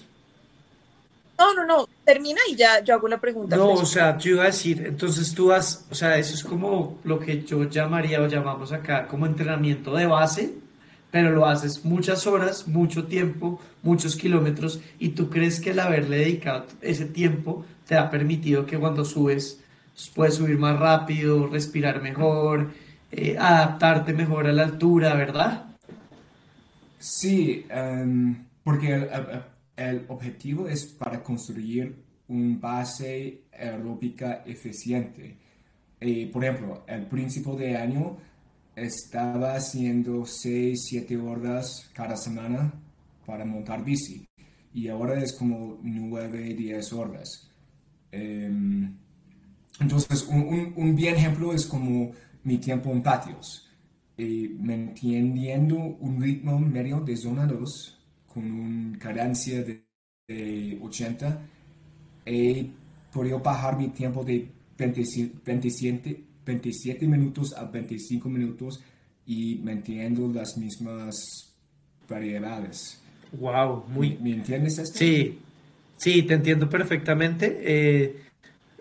No, 1.37 1.53
no, 1.55 1.65
no, 1.65 1.89
termina 2.05 2.39
y 2.49 2.55
ya 2.55 2.83
yo 2.83 2.93
hago 2.93 3.07
la 3.07 3.19
pregunta. 3.19 3.55
No, 3.57 3.71
o 3.71 3.85
sea, 3.85 4.17
yo 4.17 4.31
iba 4.33 4.43
a 4.43 4.47
decir, 4.47 4.83
entonces 4.85 5.33
tú 5.33 5.51
has, 5.51 5.85
o 5.89 5.95
sea, 5.95 6.17
eso 6.17 6.35
es 6.35 6.43
como 6.43 6.99
lo 7.03 7.19
que 7.19 7.43
yo 7.43 7.67
llamaría 7.67 8.21
o 8.21 8.27
llamamos 8.27 8.71
acá 8.71 9.07
como 9.07 9.25
entrenamiento 9.25 9.93
de 9.95 10.05
base, 10.05 10.53
pero 11.11 11.31
lo 11.31 11.45
haces 11.45 11.83
muchas 11.83 12.27
horas, 12.27 12.67
mucho 12.67 13.05
tiempo, 13.05 13.59
muchos 13.81 14.15
kilómetros, 14.15 14.79
y 14.99 15.09
tú 15.09 15.29
crees 15.29 15.59
que 15.59 15.71
el 15.71 15.79
haberle 15.79 16.19
dedicado 16.19 16.65
ese 16.81 17.05
tiempo 17.05 17.65
te 17.87 17.95
ha 17.95 18.09
permitido 18.09 18.65
que 18.65 18.77
cuando 18.77 19.03
subes 19.03 19.59
puedes 20.15 20.35
subir 20.35 20.57
más 20.57 20.79
rápido, 20.79 21.47
respirar 21.47 22.01
mejor, 22.01 22.71
eh, 23.11 23.37
adaptarte 23.37 24.13
mejor 24.13 24.47
a 24.47 24.53
la 24.53 24.63
altura, 24.63 25.13
¿verdad? 25.15 25.65
Sí, 26.99 27.65
em, 27.69 28.45
porque 28.63 29.07
el, 29.75 30.05
objetivo 30.07 30.67
es 30.67 30.85
para 30.85 31.21
construir 31.23 31.95
un 32.27 32.59
base 32.59 33.41
aeróbica 33.51 34.43
eficiente. 34.45 35.37
Eh, 35.99 36.29
por 36.31 36.43
ejemplo, 36.43 36.83
al 36.87 37.07
principio 37.07 37.55
de 37.55 37.75
año 37.75 38.17
estaba 38.75 39.55
haciendo 39.55 40.25
6, 40.25 40.85
7 40.89 41.17
horas 41.17 41.89
cada 41.93 42.17
semana 42.17 42.73
para 43.25 43.45
montar 43.45 43.83
bici 43.83 44.25
y 44.73 44.87
ahora 44.87 45.21
es 45.21 45.33
como 45.33 45.77
9, 45.83 46.55
10 46.55 46.93
horas. 46.93 47.49
Entonces, 49.83 50.27
un, 50.29 50.41
un- 50.43 50.73
un 50.75 50.95
bien 50.95 51.15
ejemplo 51.15 51.53
es 51.53 51.65
como 51.65 52.11
mi 52.43 52.57
tiempo 52.57 52.91
en 52.91 53.03
patios, 53.03 53.67
eh, 54.17 54.49
manteniendo 54.59 55.75
un 55.77 56.21
ritmo 56.21 56.59
medio 56.59 57.01
de 57.01 57.17
zona 57.17 57.45
2 57.47 57.97
con 58.33 58.51
una 58.51 58.99
cadencia 58.99 59.63
de, 59.63 59.85
de 60.27 60.79
80, 60.81 61.41
he 62.25 62.67
podido 63.13 63.39
bajar 63.39 63.77
mi 63.77 63.89
tiempo 63.89 64.23
de 64.23 64.47
27, 64.77 65.39
27, 65.45 66.23
27 66.45 67.07
minutos 67.07 67.53
a 67.55 67.65
25 67.65 68.29
minutos 68.29 68.81
y 69.25 69.55
manteniendo 69.63 70.27
las 70.27 70.57
mismas 70.57 71.53
variedades. 72.09 72.99
Wow, 73.33 73.83
muy, 73.89 74.15
¿Me, 74.15 74.17
me 74.19 74.31
entiendes 74.33 74.77
esto? 74.79 75.01
Sí, 75.01 75.39
sí, 75.97 76.23
te 76.23 76.33
entiendo 76.35 76.69
perfectamente. 76.69 77.59
eh, 77.63 78.17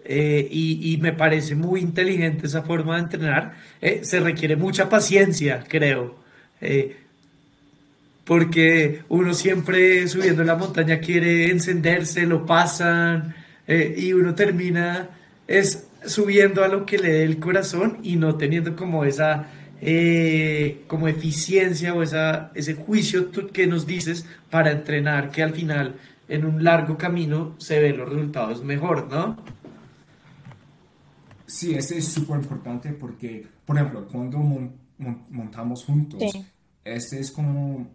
eh, 0.04 0.46
y, 0.50 0.92
y 0.92 0.96
me 0.98 1.12
parece 1.12 1.54
muy 1.54 1.80
inteligente 1.80 2.46
esa 2.46 2.62
forma 2.62 2.96
de 2.96 3.02
entrenar. 3.02 3.54
Eh, 3.80 4.00
se 4.02 4.20
requiere 4.20 4.56
mucha 4.56 4.88
paciencia, 4.88 5.64
creo. 5.68 6.16
eh, 6.60 6.96
porque 8.24 9.00
uno 9.08 9.34
siempre 9.34 10.06
subiendo 10.08 10.44
la 10.44 10.54
montaña 10.56 11.00
quiere 11.00 11.50
encenderse, 11.50 12.24
lo 12.26 12.46
pasan 12.46 13.34
eh, 13.66 13.94
y 13.96 14.12
uno 14.12 14.34
termina 14.34 15.08
es 15.48 15.88
subiendo 16.06 16.64
a 16.64 16.68
lo 16.68 16.86
que 16.86 16.98
le 16.98 17.12
dé 17.12 17.24
el 17.24 17.38
corazón 17.38 17.98
y 18.02 18.16
no 18.16 18.36
teniendo 18.36 18.76
como 18.76 19.04
esa 19.04 19.48
eh, 19.80 20.82
como 20.86 21.08
eficiencia 21.08 21.94
o 21.94 22.02
esa, 22.02 22.52
ese 22.54 22.74
juicio 22.74 23.30
que 23.52 23.66
nos 23.66 23.86
dices 23.86 24.24
para 24.50 24.70
entrenar 24.70 25.30
que 25.30 25.42
al 25.42 25.52
final 25.52 25.96
en 26.28 26.44
un 26.44 26.62
largo 26.62 26.96
camino 26.96 27.56
se 27.58 27.80
ven 27.80 27.98
los 27.98 28.08
resultados 28.08 28.62
mejor, 28.62 29.08
¿no? 29.10 29.36
Sí, 31.52 31.74
ese 31.74 31.98
es 31.98 32.06
súper 32.08 32.36
importante 32.40 32.92
porque, 32.92 33.46
por 33.66 33.76
ejemplo, 33.76 34.06
cuando 34.10 34.38
mon- 34.38 34.72
mon- 34.98 35.22
montamos 35.30 35.84
juntos, 35.84 36.22
Sí. 36.32 36.44
este 36.84 37.20
es 37.20 37.30
como, 37.30 37.86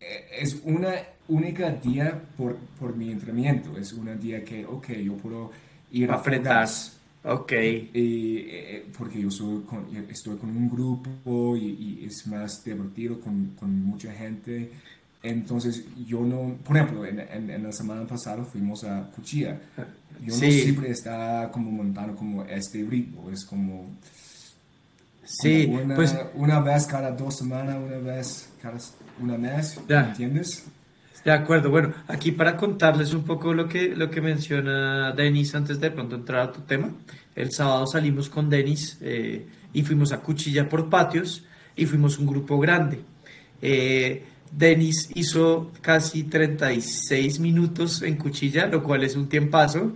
eh, 0.00 0.26
es 0.40 0.60
una 0.64 0.92
única 1.28 1.70
día 1.70 2.20
por, 2.36 2.56
por 2.78 2.94
mi 2.96 3.10
entrenamiento, 3.10 3.76
es 3.78 3.92
una 3.94 4.14
día 4.16 4.44
que, 4.44 4.66
ok, 4.66 4.88
yo 5.04 5.16
puedo 5.16 5.50
ir 5.92 6.10
a. 6.10 6.18
Fogas, 6.18 6.96
Ok, 7.22 7.52
y, 7.52 8.38
eh, 8.48 8.86
porque 8.96 9.20
yo 9.20 9.30
soy 9.30 9.62
con- 9.62 9.86
estoy 10.10 10.36
con 10.38 10.50
un 10.56 10.68
grupo 10.70 11.56
y, 11.56 12.00
y 12.00 12.04
es 12.06 12.26
más 12.26 12.64
divertido 12.64 13.20
con, 13.20 13.54
con 13.58 13.82
mucha 13.84 14.10
gente. 14.12 14.70
Entonces, 15.22 15.84
yo 16.06 16.20
no, 16.22 16.56
por 16.64 16.76
ejemplo, 16.76 17.04
en, 17.04 17.20
en- 17.20 17.50
en 17.50 17.62
la 17.62 17.72
semana 17.72 18.06
pasada 18.06 18.44
fuimos 18.44 18.84
a 18.84 19.10
Cuchilla. 19.14 19.60
Yo 20.20 20.28
no 20.28 20.32
siempre 20.34 20.90
estaba 20.90 21.50
como 21.50 21.70
montando 21.70 22.14
como 22.16 22.44
este 22.44 22.82
ritmo, 22.88 23.30
es 23.30 23.44
como, 23.44 23.90
sí, 25.24 25.66
como 25.66 25.82
una, 25.82 25.94
pues 25.94 26.14
una 26.34 26.60
vez 26.60 26.86
cada 26.86 27.10
dos 27.12 27.36
semanas, 27.38 27.76
una 27.76 27.98
vez 27.98 28.48
cada 28.60 28.78
una 29.20 29.36
mes, 29.38 29.78
Ya. 29.88 30.02
¿me 30.02 30.08
entiendes? 30.08 30.64
De 31.24 31.30
acuerdo, 31.32 31.68
bueno, 31.70 31.92
aquí 32.08 32.32
para 32.32 32.56
contarles 32.56 33.12
un 33.12 33.24
poco 33.24 33.52
lo 33.52 33.68
que, 33.68 33.94
lo 33.94 34.10
que 34.10 34.22
menciona 34.22 35.12
Denis 35.12 35.54
antes 35.54 35.78
de 35.78 35.90
pronto 35.90 36.16
entrar 36.16 36.40
a 36.48 36.52
tu 36.52 36.62
tema. 36.62 36.90
El 37.36 37.52
sábado 37.52 37.86
salimos 37.86 38.30
con 38.30 38.48
Denis 38.48 38.96
eh, 39.02 39.46
y 39.74 39.82
fuimos 39.82 40.12
a 40.12 40.20
Cuchilla 40.20 40.66
por 40.68 40.88
patios 40.88 41.44
y 41.76 41.84
fuimos 41.84 42.18
un 42.18 42.26
grupo 42.26 42.58
grande. 42.58 43.00
Eh, 43.60 44.24
Denis 44.50 45.10
hizo 45.14 45.70
casi 45.80 46.24
36 46.24 47.38
minutos 47.40 48.02
en 48.02 48.16
Cuchilla, 48.16 48.66
lo 48.66 48.82
cual 48.82 49.04
es 49.04 49.16
un 49.16 49.28
tiempazo. 49.28 49.92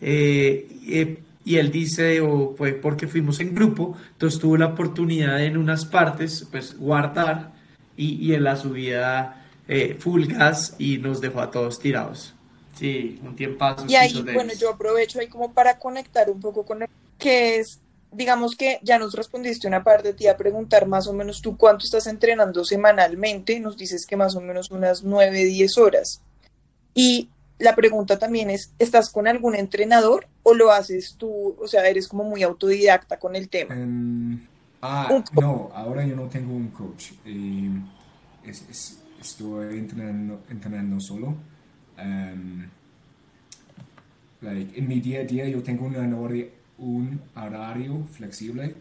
Eh, 0.00 0.68
eh, 0.88 1.22
y 1.44 1.56
él 1.56 1.70
dice, 1.70 2.20
o 2.20 2.54
fue 2.56 2.72
porque 2.72 3.06
fuimos 3.06 3.38
en 3.40 3.54
grupo, 3.54 3.96
entonces 4.12 4.40
tuvo 4.40 4.56
la 4.56 4.66
oportunidad 4.66 5.42
en 5.44 5.56
unas 5.56 5.84
partes, 5.84 6.46
pues 6.50 6.76
guardar 6.76 7.52
y, 7.96 8.16
y 8.16 8.34
en 8.34 8.42
la 8.42 8.56
subida 8.56 9.46
eh, 9.68 9.96
full 9.98 10.26
gas 10.26 10.74
y 10.78 10.98
nos 10.98 11.20
dejó 11.20 11.40
a 11.40 11.50
todos 11.50 11.78
tirados. 11.78 12.34
Sí, 12.78 13.20
un 13.22 13.34
tiempazo. 13.34 13.86
Y 13.88 13.94
ahí, 13.94 14.22
bueno, 14.34 14.52
yo 14.58 14.70
aprovecho 14.70 15.18
ahí 15.18 15.28
como 15.28 15.52
para 15.52 15.78
conectar 15.78 16.30
un 16.30 16.40
poco 16.40 16.64
con 16.64 16.82
el 16.82 16.88
que 17.18 17.58
es, 17.58 17.80
digamos 18.12 18.56
que 18.56 18.78
ya 18.82 18.98
nos 18.98 19.14
respondiste 19.14 19.68
una 19.68 19.84
parte 19.84 20.08
de 20.08 20.14
ti 20.14 20.26
a 20.26 20.36
preguntar 20.36 20.86
más 20.86 21.06
o 21.06 21.12
menos 21.12 21.42
tú 21.42 21.56
cuánto 21.56 21.84
estás 21.84 22.06
entrenando 22.06 22.64
semanalmente, 22.64 23.60
nos 23.60 23.76
dices 23.76 24.06
que 24.06 24.16
más 24.16 24.34
o 24.36 24.40
menos 24.40 24.70
unas 24.70 25.02
9, 25.02 25.44
10 25.44 25.78
horas. 25.78 26.22
Y 26.94 27.28
la 27.58 27.74
pregunta 27.74 28.18
también 28.18 28.50
es, 28.50 28.72
¿estás 28.78 29.10
con 29.10 29.26
algún 29.26 29.54
entrenador 29.54 30.26
o 30.42 30.54
lo 30.54 30.72
haces 30.72 31.16
tú? 31.16 31.56
O 31.60 31.66
sea, 31.66 31.86
eres 31.88 32.08
como 32.08 32.24
muy 32.24 32.42
autodidacta 32.42 33.18
con 33.18 33.36
el 33.36 33.48
tema. 33.48 33.74
Um, 33.74 34.40
ah, 34.82 35.22
no, 35.32 35.70
ahora 35.74 36.06
yo 36.06 36.16
no 36.16 36.28
tengo 36.28 36.54
un 36.54 36.68
coach. 36.68 37.12
Eh, 37.24 37.70
es, 38.44 38.62
es, 38.70 38.98
estoy 39.20 39.78
entrenando, 39.78 40.42
entrenando 40.50 41.00
solo. 41.00 41.36
Um, 41.98 42.66
like, 44.42 44.78
en 44.78 44.88
mi 44.88 45.00
día 45.00 45.20
a 45.20 45.24
día 45.24 45.48
yo 45.48 45.62
tengo 45.62 45.86
un 45.86 45.96
horario, 45.96 46.48
un 46.78 47.20
horario 47.34 48.04
flexible, 48.12 48.74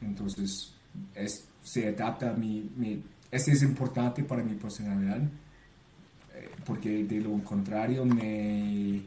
entonces 0.00 0.72
es, 1.14 1.46
se 1.62 1.88
adapta 1.88 2.30
a 2.30 2.34
mi, 2.34 2.70
mi, 2.76 3.02
Este 3.30 3.52
es 3.52 3.62
importante 3.62 4.24
para 4.24 4.42
mi 4.42 4.54
personalidad, 4.54 5.22
eh, 5.22 6.50
porque 6.66 7.04
de 7.04 7.20
lo 7.20 7.38
contrario 7.44 8.04
me 8.04 9.02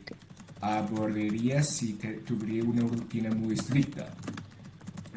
aburriría 0.62 1.64
si 1.64 1.94
te, 1.94 2.14
tuviera 2.20 2.68
una 2.68 2.82
rutina 2.82 3.34
muy 3.34 3.54
estricta. 3.56 4.14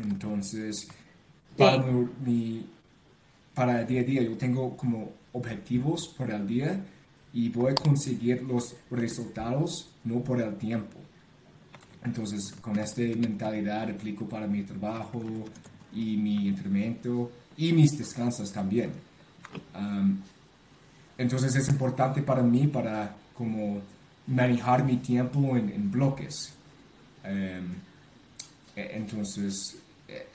Entonces, 0.03 0.89
para, 1.57 1.83
mi, 2.25 2.67
para 3.55 3.81
el 3.81 3.87
día 3.87 4.01
a 4.01 4.05
día 4.05 4.23
yo 4.23 4.37
tengo 4.37 4.77
como 4.77 5.13
objetivos 5.33 6.09
por 6.17 6.31
el 6.31 6.47
día 6.47 6.85
y 7.33 7.49
voy 7.51 7.73
a 7.73 7.75
conseguir 7.75 8.43
los 8.43 8.77
resultados 8.91 9.91
no 10.05 10.21
por 10.21 10.41
el 10.41 10.57
tiempo. 10.57 10.99
Entonces, 12.09 12.55
con 12.63 12.79
esta 12.79 13.03
mentalidad 13.03 13.91
aplico 13.91 14.27
para 14.27 14.47
mi 14.47 14.63
trabajo 14.63 15.21
y 15.93 16.17
mi 16.17 16.49
entrenamiento 16.49 17.31
y 17.55 17.73
mis 17.73 17.99
descansos 17.99 18.51
también. 18.51 18.93
entonces, 21.19 21.55
es 21.55 21.69
importante 21.69 22.23
para 22.23 22.43
mí 22.43 22.67
para 22.67 23.15
como 23.35 23.83
manejar 24.27 24.85
mi 24.85 24.97
tiempo 24.97 25.55
en, 25.57 25.91
bloques. 25.91 26.55
E, 27.25 27.61
entonces, 28.75 29.77
eh, 30.09 30.27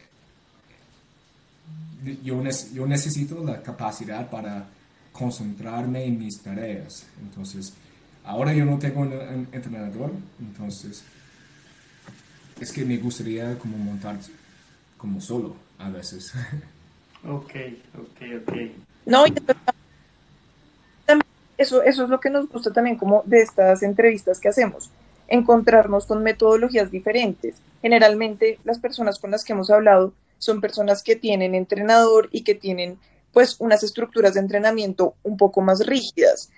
yo, 2.23 2.43
yo 2.73 2.85
necesito 2.85 3.43
la 3.43 3.63
capacidad 3.63 4.29
para 4.29 4.67
concentrarme 5.11 6.05
en 6.05 6.19
mis 6.19 6.39
tareas. 6.39 7.07
Entonces, 7.19 7.73
ahora 8.23 8.53
yo 8.53 8.63
no 8.63 8.77
tengo 8.77 9.01
un, 9.01 9.47
entrenador, 9.51 10.11
entonces 10.39 11.03
es 12.63 12.71
que 12.71 12.85
me 12.85 12.97
gustaría 12.97 13.57
como 13.59 13.77
montar 13.77 14.17
como 14.97 15.21
solo 15.21 15.55
a 15.79 15.89
veces. 15.89 16.33
Ok, 17.25 17.53
ok, 17.97 18.21
ok. 18.41 18.53
No, 19.05 19.23
eso, 21.57 21.81
eso 21.81 22.03
es 22.03 22.09
lo 22.09 22.19
que 22.19 22.29
nos 22.29 22.49
gusta 22.49 22.73
también 22.73 22.97
como 22.97 23.23
de 23.25 23.39
estas 23.39 23.81
entrevistas 23.81 24.41
que 24.41 24.49
hacemos, 24.49 24.89
encontrarnos 25.29 26.05
con 26.05 26.21
metodologías 26.21 26.91
diferentes. 26.91 27.55
Generalmente 27.81 28.59
las 28.65 28.77
personas 28.79 29.19
con 29.19 29.31
las 29.31 29.45
que 29.45 29.53
hemos 29.53 29.69
hablado 29.69 30.11
son 30.37 30.59
personas 30.59 31.01
que 31.01 31.15
tienen 31.15 31.55
entrenador 31.55 32.27
y 32.29 32.41
que 32.41 32.55
tienen 32.55 32.99
pues 33.31 33.55
unas 33.59 33.83
estructuras 33.83 34.33
de 34.33 34.41
entrenamiento 34.41 35.15
un 35.23 35.37
poco 35.37 35.61
más 35.61 35.85
rígidas. 35.85 36.49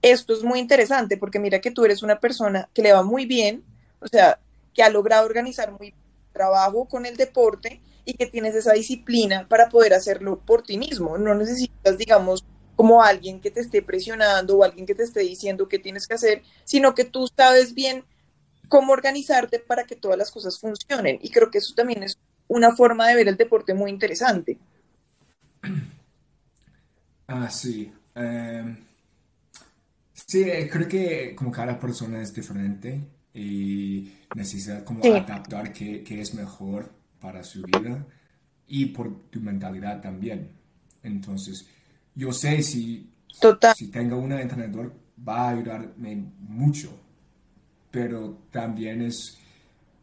Esto 0.00 0.32
es 0.32 0.42
muy 0.42 0.58
interesante 0.58 1.18
porque 1.18 1.38
mira 1.38 1.60
que 1.60 1.70
tú 1.70 1.84
eres 1.84 2.02
una 2.02 2.18
persona 2.18 2.70
que 2.72 2.80
le 2.80 2.94
va 2.94 3.02
muy 3.02 3.26
bien, 3.26 3.62
o 4.00 4.08
sea, 4.08 4.38
que 4.74 4.82
ha 4.82 4.90
logrado 4.90 5.24
organizar 5.24 5.70
muy 5.70 5.92
bien 5.92 6.04
trabajo 6.32 6.86
con 6.86 7.06
el 7.06 7.16
deporte 7.16 7.80
y 8.04 8.14
que 8.14 8.26
tienes 8.26 8.54
esa 8.54 8.72
disciplina 8.72 9.48
para 9.48 9.70
poder 9.70 9.94
hacerlo 9.94 10.40
por 10.44 10.62
ti 10.62 10.76
mismo. 10.76 11.16
No 11.16 11.34
necesitas, 11.34 11.96
digamos, 11.96 12.44
como 12.76 13.02
alguien 13.02 13.40
que 13.40 13.50
te 13.50 13.60
esté 13.60 13.80
presionando 13.80 14.58
o 14.58 14.64
alguien 14.64 14.84
que 14.84 14.94
te 14.94 15.04
esté 15.04 15.20
diciendo 15.20 15.68
qué 15.68 15.78
tienes 15.78 16.06
que 16.06 16.14
hacer, 16.14 16.42
sino 16.64 16.94
que 16.94 17.04
tú 17.04 17.26
sabes 17.34 17.72
bien 17.72 18.04
cómo 18.68 18.92
organizarte 18.92 19.60
para 19.60 19.84
que 19.84 19.96
todas 19.96 20.18
las 20.18 20.30
cosas 20.30 20.58
funcionen. 20.58 21.18
Y 21.22 21.30
creo 21.30 21.50
que 21.50 21.58
eso 21.58 21.74
también 21.74 22.02
es 22.02 22.18
una 22.48 22.74
forma 22.76 23.08
de 23.08 23.14
ver 23.14 23.28
el 23.28 23.36
deporte 23.36 23.72
muy 23.72 23.90
interesante. 23.90 24.58
Ah, 27.26 27.48
sí. 27.48 27.90
Em, 28.14 28.76
sí, 30.12 30.42
eh, 30.42 30.68
creo 30.70 30.88
que 30.88 31.34
como 31.34 31.50
cada 31.50 31.78
persona 31.78 32.20
es 32.20 32.34
diferente 32.34 33.00
y 33.34 34.12
necesita 34.34 34.84
como 34.84 35.04
adaptar 35.04 35.72
qué, 35.72 36.04
es 36.08 36.34
mejor 36.34 36.90
para 37.20 37.42
su 37.42 37.62
vida 37.62 38.06
y 38.68 38.86
por 38.86 39.28
tu 39.30 39.40
mentalidad 39.40 40.00
también. 40.00 40.50
Entonces, 41.02 41.66
yo 42.14 42.32
sé 42.32 42.62
si, 42.62 43.10
si 43.76 43.88
tengo 43.88 44.18
un 44.18 44.32
entrenador 44.32 44.94
va 45.26 45.48
a 45.48 45.50
ayudarme 45.50 46.24
mucho, 46.38 46.96
pero 47.90 48.38
también 48.50 49.02
es, 49.02 49.36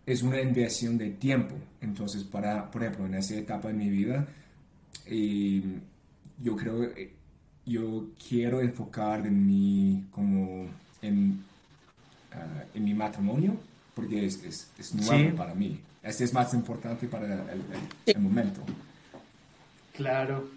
es 0.06 0.22
una 0.22 0.42
inversión 0.42 0.98
de 0.98 1.12
tiempo. 1.12 1.56
Entonces, 1.80 2.24
para, 2.26 2.70
por 2.70 2.84
ejemplo, 2.84 3.06
en 3.06 3.16
esa 3.16 3.36
etapa 3.36 3.70
de 3.70 3.74
mi 3.74 3.90
vida, 3.90 4.28
y 5.10 5.64
yo 6.38 6.56
creo, 6.56 6.84
eh, 6.84 7.14
yo 7.66 8.10
quiero 8.28 8.62
enfocar 8.62 9.26
en 9.26 9.46
mi, 9.46 10.06
como, 10.12 10.68
en, 11.02 11.44
ah, 12.34 12.64
en 12.74 12.84
mi 12.84 12.94
matrimonio, 12.94 13.58
porque 13.96 14.26
es, 14.26 14.44
es, 14.44 14.72
es 14.78 14.94
nuevo 14.94 15.36
para 15.36 15.54
mí. 15.54 15.80
Este 16.04 16.24
es 16.24 16.34
más 16.34 16.54
importante 16.54 17.08
para 17.08 17.28
el, 17.28 17.62
el, 18.08 18.20
momento. 18.20 18.62
Claro. 19.96 20.50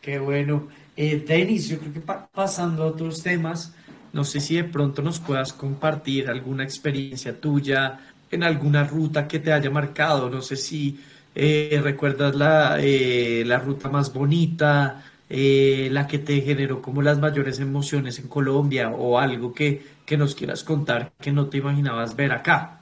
Qué 0.00 0.18
bueno. 0.18 0.68
Eh, 0.96 1.24
Denis, 1.26 1.68
yo 1.68 1.78
creo 1.78 1.92
que 1.92 2.00
pasando 2.00 2.82
a 2.82 2.86
otros 2.86 3.22
temas, 3.22 3.72
no 4.12 4.24
sé 4.24 4.40
si 4.40 4.56
de 4.56 4.64
pronto 4.64 5.00
nos 5.02 5.20
puedas 5.20 5.52
compartir 5.52 6.28
alguna 6.28 6.64
experiencia 6.64 7.40
tuya 7.40 8.00
en 8.30 8.42
alguna 8.42 8.84
ruta 8.84 9.28
que 9.28 9.38
te 9.38 9.52
haya 9.52 9.70
marcado. 9.70 10.28
No 10.28 10.42
sé 10.42 10.56
si 10.56 10.98
eh, 11.34 11.80
¿Recuerdas 11.82 12.34
la, 12.36 12.78
eh, 12.80 13.42
la 13.44 13.58
ruta 13.58 13.88
más 13.88 14.12
bonita, 14.12 15.02
eh, 15.28 15.88
la 15.90 16.06
que 16.06 16.18
te 16.18 16.40
generó 16.40 16.82
como 16.82 17.02
las 17.02 17.18
mayores 17.18 17.58
emociones 17.60 18.18
en 18.18 18.28
Colombia 18.28 18.90
o 18.90 19.18
algo 19.18 19.52
que, 19.52 19.84
que 20.04 20.16
nos 20.16 20.34
quieras 20.34 20.64
contar 20.64 21.12
que 21.20 21.32
no 21.32 21.48
te 21.48 21.58
imaginabas 21.58 22.14
ver 22.16 22.32
acá? 22.32 22.80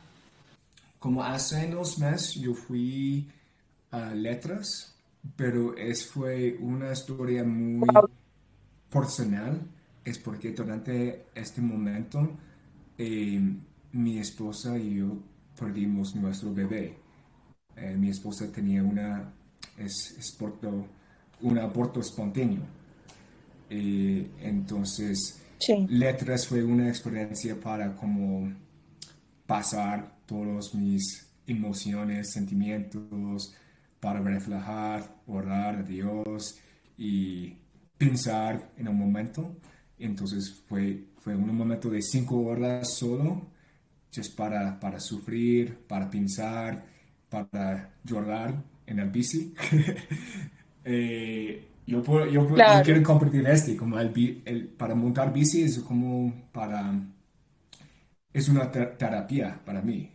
Como 0.98 1.22
hace 1.22 1.66
unos 1.66 1.98
meses 1.98 2.34
yo 2.34 2.54
fui 2.54 3.28
a 3.90 4.14
Letras, 4.14 4.94
pero 5.36 5.76
es 5.76 6.06
fue 6.06 6.56
una 6.60 6.92
historia 6.92 7.44
muy 7.44 7.88
personal, 8.90 9.60
es 10.04 10.18
porque 10.18 10.52
durante 10.52 11.26
este 11.34 11.60
momento 11.60 12.36
mi 13.92 14.18
esposa 14.18 14.78
y 14.78 14.96
yo 14.96 15.18
perdimos 15.58 16.14
nuestro 16.16 16.52
bebé. 16.54 16.96
Eh, 17.76 17.96
mi 17.96 18.10
esposa 18.10 18.50
tenía 18.50 18.82
una, 18.82 19.32
es, 19.76 20.36
un 21.42 21.58
aborto 21.58 22.00
espontáneo. 22.00 22.62
Eh, 23.70 24.30
entonces, 24.40 25.40
letras 25.88 26.46
fue 26.46 26.62
una 26.62 26.88
experiencia 26.88 27.58
para 27.58 27.94
como 27.96 28.52
pasar 29.46 30.16
todos 30.26 30.74
mis 30.74 31.26
emociones, 31.46 32.32
sentimientos, 32.32 33.54
para 34.00 34.20
reflejar, 34.20 35.16
orar 35.26 35.76
a 35.76 35.82
Dios 35.82 36.58
y 36.96 37.56
pensar 37.96 38.72
en 38.76 38.88
un 38.88 38.98
momento. 38.98 39.56
Entonces 39.98 40.62
fue, 40.68 41.04
fue 41.18 41.36
un 41.36 41.56
momento 41.56 41.88
de 41.88 42.02
cinco 42.02 42.40
horas 42.40 42.94
solo, 42.94 43.46
just 44.14 44.36
para, 44.36 44.80
para 44.80 44.98
sufrir, 44.98 45.78
para 45.86 46.10
pensar 46.10 46.84
para 47.32 47.90
llorar 48.04 48.62
en 48.86 48.98
el 48.98 49.08
bici. 49.08 49.54
Eh, 50.84 51.68
yo, 51.86 52.02
yo, 52.26 52.48
quiero 52.84 53.02
compartir 53.02 53.46
este, 53.46 53.76
como 53.76 53.98
el, 53.98 54.72
para 54.76 54.94
montar 54.94 55.32
bici 55.32 55.62
es 55.62 55.78
como 55.80 56.32
para, 56.52 56.94
es 58.32 58.48
una 58.48 58.70
terapia 58.70 59.60
para 59.64 59.82
mí. 59.82 60.08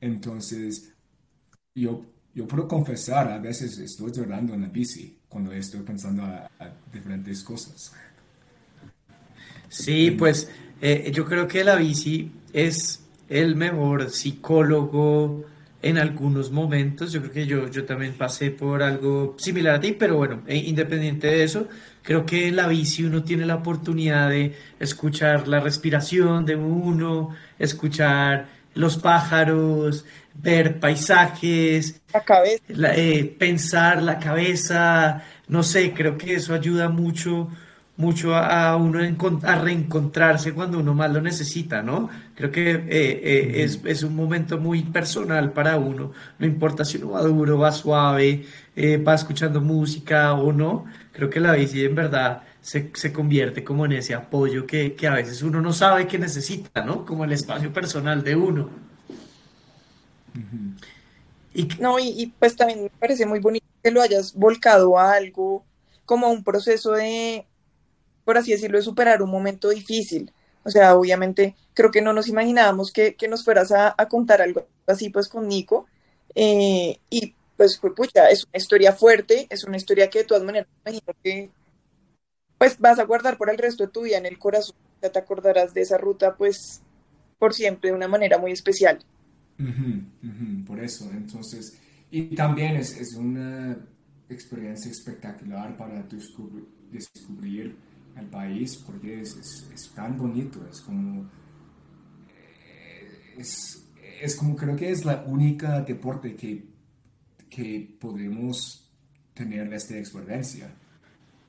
Entonces, 0.00 0.92
yo, 1.74 2.00
yo 2.32 2.46
puedo 2.46 2.68
confesar, 2.68 3.28
a 3.32 3.38
veces 3.38 3.78
estoy 3.78 4.12
llorando 4.12 4.54
en 4.54 4.62
la 4.62 4.68
bici 4.68 5.18
cuando 5.28 5.52
estoy 5.52 5.80
pensando 5.80 6.22
a, 6.22 6.48
diferentes 6.92 7.42
cosas. 7.42 7.92
Sí, 9.68 10.12
pues 10.12 10.48
eh, 10.80 11.10
yo 11.12 11.24
creo 11.24 11.48
que 11.48 11.64
la 11.64 11.76
bici 11.76 12.30
es 12.52 13.00
el 13.28 13.56
mejor 13.56 14.10
psicólogo 14.10 15.44
en 15.82 15.98
algunos 15.98 16.50
momentos. 16.50 17.12
Yo 17.12 17.20
creo 17.20 17.32
que 17.32 17.46
yo, 17.46 17.68
yo 17.70 17.84
también 17.84 18.14
pasé 18.14 18.50
por 18.50 18.82
algo 18.82 19.36
similar 19.38 19.76
a 19.76 19.80
ti, 19.80 19.92
pero 19.92 20.16
bueno, 20.16 20.42
e 20.46 20.56
independiente 20.56 21.26
de 21.28 21.44
eso, 21.44 21.68
creo 22.02 22.24
que 22.26 22.48
en 22.48 22.56
la 22.56 22.68
bici 22.68 23.04
uno 23.04 23.22
tiene 23.22 23.46
la 23.46 23.56
oportunidad 23.56 24.30
de 24.30 24.54
escuchar 24.80 25.48
la 25.48 25.60
respiración 25.60 26.44
de 26.44 26.56
uno, 26.56 27.34
escuchar 27.58 28.48
los 28.74 28.98
pájaros, 28.98 30.04
ver 30.34 30.78
paisajes, 30.80 32.00
la 32.12 32.24
cabeza. 32.24 32.62
eh, 32.94 33.36
pensar 33.38 34.02
la 34.02 34.18
cabeza, 34.18 35.24
no 35.48 35.62
sé, 35.62 35.92
creo 35.92 36.18
que 36.18 36.34
eso 36.34 36.54
ayuda 36.54 36.88
mucho 36.88 37.48
mucho 37.96 38.34
a, 38.34 38.76
uno 38.76 39.00
a 39.42 39.54
reencontrarse 39.56 40.52
cuando 40.52 40.78
uno 40.78 40.94
más 40.94 41.10
lo 41.10 41.22
necesita, 41.22 41.82
¿no? 41.82 42.10
Creo 42.34 42.50
que 42.50 42.70
eh, 42.70 42.80
eh, 42.90 43.62
es, 43.64 43.80
es, 43.84 44.02
un 44.02 44.14
momento 44.14 44.58
muy 44.58 44.82
personal 44.82 45.52
para 45.52 45.78
uno, 45.78 46.12
no 46.38 46.46
importa 46.46 46.84
si 46.84 46.98
uno 46.98 47.12
va 47.12 47.22
duro, 47.22 47.58
va 47.58 47.72
suave, 47.72 48.44
eh, 48.74 48.98
va 48.98 49.14
escuchando 49.14 49.62
música 49.62 50.34
o 50.34 50.52
no, 50.52 50.84
creo 51.12 51.30
que 51.30 51.40
la 51.40 51.52
bici 51.52 51.84
en 51.84 51.94
verdad 51.94 52.42
se, 52.60 52.90
se 52.94 53.12
convierte 53.12 53.64
como 53.64 53.86
en 53.86 53.92
ese 53.92 54.14
apoyo 54.14 54.66
que, 54.66 54.94
que, 54.94 55.06
a 55.06 55.14
veces 55.14 55.42
uno 55.42 55.62
no 55.62 55.72
sabe 55.72 56.06
que 56.06 56.18
necesita, 56.18 56.84
¿no? 56.84 57.06
Como 57.06 57.24
el 57.24 57.32
espacio 57.32 57.72
personal 57.72 58.22
de 58.22 58.36
uno. 58.36 58.68
Y, 61.54 61.66
no, 61.80 61.98
y, 61.98 62.08
y 62.08 62.26
pues 62.26 62.54
también 62.56 62.82
me 62.82 62.90
parece 62.90 63.24
muy 63.24 63.40
bonito 63.40 63.64
que 63.82 63.90
lo 63.90 64.02
hayas 64.02 64.34
volcado 64.34 64.98
a 64.98 65.14
algo 65.14 65.64
como 66.04 66.30
un 66.30 66.44
proceso 66.44 66.92
de 66.92 67.46
por 68.26 68.36
así 68.36 68.50
decirlo, 68.50 68.76
de 68.76 68.82
superar 68.82 69.22
un 69.22 69.30
momento 69.30 69.68
difícil. 69.70 70.32
O 70.64 70.70
sea, 70.70 70.96
obviamente 70.96 71.54
creo 71.74 71.92
que 71.92 72.02
no 72.02 72.12
nos 72.12 72.26
imaginábamos 72.26 72.90
que, 72.90 73.14
que 73.14 73.28
nos 73.28 73.44
fueras 73.44 73.70
a, 73.70 73.94
a, 73.96 74.08
contar 74.08 74.42
algo 74.42 74.66
así 74.88 75.10
pues 75.10 75.28
con 75.28 75.46
Nico. 75.46 75.86
Eh, 76.34 76.98
y 77.08 77.34
pues, 77.56 77.78
pucha, 77.78 78.28
es 78.28 78.44
una 78.44 78.58
historia 78.58 78.92
fuerte, 78.92 79.46
es 79.48 79.62
una 79.62 79.76
historia 79.76 80.10
que 80.10 80.18
de 80.18 80.24
todas 80.24 80.42
maneras 80.42 80.68
imagino 80.84 81.14
que 81.22 81.50
pues 82.58 82.80
vas 82.80 82.98
a 82.98 83.04
guardar 83.04 83.38
por 83.38 83.48
el 83.48 83.58
resto 83.58 83.84
de 83.84 83.92
tu 83.92 84.02
vida 84.02 84.18
en 84.18 84.26
el 84.26 84.40
corazón. 84.40 84.74
Ya 85.00 85.12
te 85.12 85.20
acordarás 85.20 85.72
de 85.72 85.82
esa 85.82 85.96
ruta 85.96 86.34
pues 86.36 86.82
por 87.38 87.54
siempre 87.54 87.90
de 87.90 87.96
una 87.96 88.08
manera 88.08 88.38
muy 88.38 88.50
especial. 88.50 88.98
Uh 89.60 89.62
-huh, 89.62 90.02
uh 90.02 90.26
-huh, 90.26 90.66
por 90.66 90.80
eso, 90.82 91.08
entonces, 91.12 91.78
y 92.10 92.34
también 92.34 92.74
es, 92.74 92.96
es 92.96 93.14
una 93.14 93.78
experiencia 94.28 94.90
espectacular 94.90 95.76
para 95.76 96.02
descubrir, 96.02 96.66
descubrir 96.90 97.76
el 98.16 98.26
país 98.26 98.76
porque 98.76 99.20
es, 99.20 99.36
es, 99.36 99.70
es, 99.74 99.90
tan 99.94 100.16
bonito, 100.18 100.66
es 100.70 100.80
como, 100.80 101.28
es, 103.36 103.84
es, 104.20 104.36
como 104.36 104.56
creo 104.56 104.76
que 104.76 104.90
es 104.90 105.04
la 105.04 105.24
única 105.26 105.82
deporte 105.82 106.34
que, 106.34 106.64
que 107.50 107.96
podemos 108.00 108.86
tener 109.34 109.72
esta 109.72 109.98
experiencia. 109.98 110.70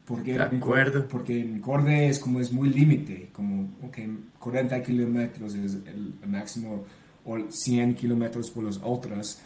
Porque, 0.06 0.34
de 0.34 0.42
acuerdo. 0.42 1.06
porque 1.08 1.42
en 1.42 1.60
Corde 1.60 2.08
es 2.08 2.20
como 2.20 2.40
es 2.40 2.52
muy 2.54 2.70
límite, 2.70 3.30
como 3.34 3.76
okay, 3.86 4.18
40 4.40 4.82
kilómetros 4.82 5.54
es 5.54 5.74
el 5.86 6.14
máximo 6.26 6.86
o 7.26 7.38
100 7.52 7.96
kilómetros 7.96 8.50
por 8.52 8.64
los 8.64 8.80
otros, 8.82 9.40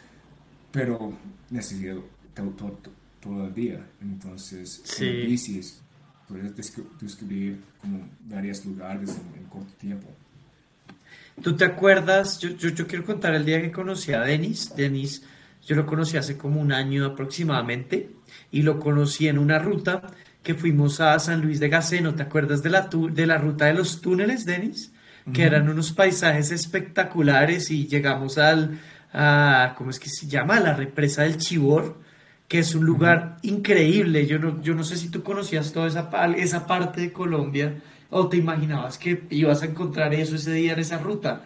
pero 0.72 1.14
necesito 1.50 2.04
todo, 2.36 2.52
todo, 2.52 2.78
todo 3.20 3.48
el 3.48 3.54
día. 3.56 3.88
Entonces, 4.02 4.82
sí. 4.84 5.08
en 5.08 5.28
bicis 5.28 5.82
descubrir 7.00 7.60
como 7.80 8.08
varios 8.26 8.66
lugares 8.66 9.10
en, 9.10 9.42
en, 9.42 9.48
corto 9.50 9.74
tiempo. 9.80 10.08
¿Tú 11.42 11.56
te 11.56 11.66
acuerdas? 11.66 12.40
Yo, 12.40 12.50
yo, 12.50 12.70
yo, 12.70 12.88
quiero 12.88 13.06
contar 13.06 13.34
el 13.34 13.46
día 13.46 13.62
que 13.62 13.72
conocí 13.72 14.14
a 14.14 14.22
Denis. 14.22 14.74
Denis, 14.76 15.24
yo 15.66 15.76
lo 15.76 15.86
conocí 15.86 16.18
hace 16.18 16.38
como 16.38 16.62
un 16.62 16.72
año 16.72 17.06
aproximadamente 17.06 18.10
y 18.52 18.62
lo 18.62 18.80
conocí 18.80 19.28
en 19.28 19.38
una 19.38 19.60
ruta 19.60 20.02
que 20.44 20.56
fuimos 20.56 21.00
a 21.00 21.18
San 21.20 21.42
Luis 21.42 21.60
de 21.60 21.70
Gaceno. 21.70 22.16
¿Te 22.16 22.24
acuerdas 22.24 22.64
de 22.64 22.70
la, 22.70 22.90
de 22.92 23.28
la 23.28 23.38
ruta 23.38 23.66
de 23.66 23.74
los 23.74 24.02
túneles, 24.02 24.46
Denis? 24.46 24.92
Que 25.26 25.30
uh 25.30 25.34
-huh. 25.44 25.48
eran 25.48 25.70
unos 25.70 25.92
paisajes 25.92 26.52
espectaculares 26.52 27.70
y 27.70 27.88
llegamos 27.88 28.38
al, 28.38 28.80
a, 29.14 29.76
¿cómo 29.78 29.92
es 29.92 30.00
que 30.00 30.10
se 30.10 30.28
llama? 30.28 30.60
La 30.60 30.74
represa 30.74 31.24
del 31.24 31.38
Chibor 31.38 32.02
que 32.52 32.60
es 32.60 32.76
un 32.76 32.84
lugar 32.84 33.38
increíble. 33.44 34.28
Yo 34.28 34.38
no, 34.38 34.62
yo 34.62 34.76
no 34.76 34.84
sé 34.84 34.98
si 34.98 35.08
tú 35.08 35.24
conocías 35.24 35.72
toda 35.72 35.88
esa, 35.88 36.10
esa 36.36 36.68
parte 36.68 37.00
de 37.00 37.14
Colombia 37.14 37.82
o 38.10 38.28
te 38.28 38.36
imaginabas 38.36 38.98
que 38.98 39.24
ibas 39.30 39.62
a 39.62 39.68
encontrar 39.68 40.14
eso 40.14 40.36
ese 40.36 40.52
día 40.52 40.74
en 40.74 40.80
esa 40.80 40.98
ruta. 40.98 41.44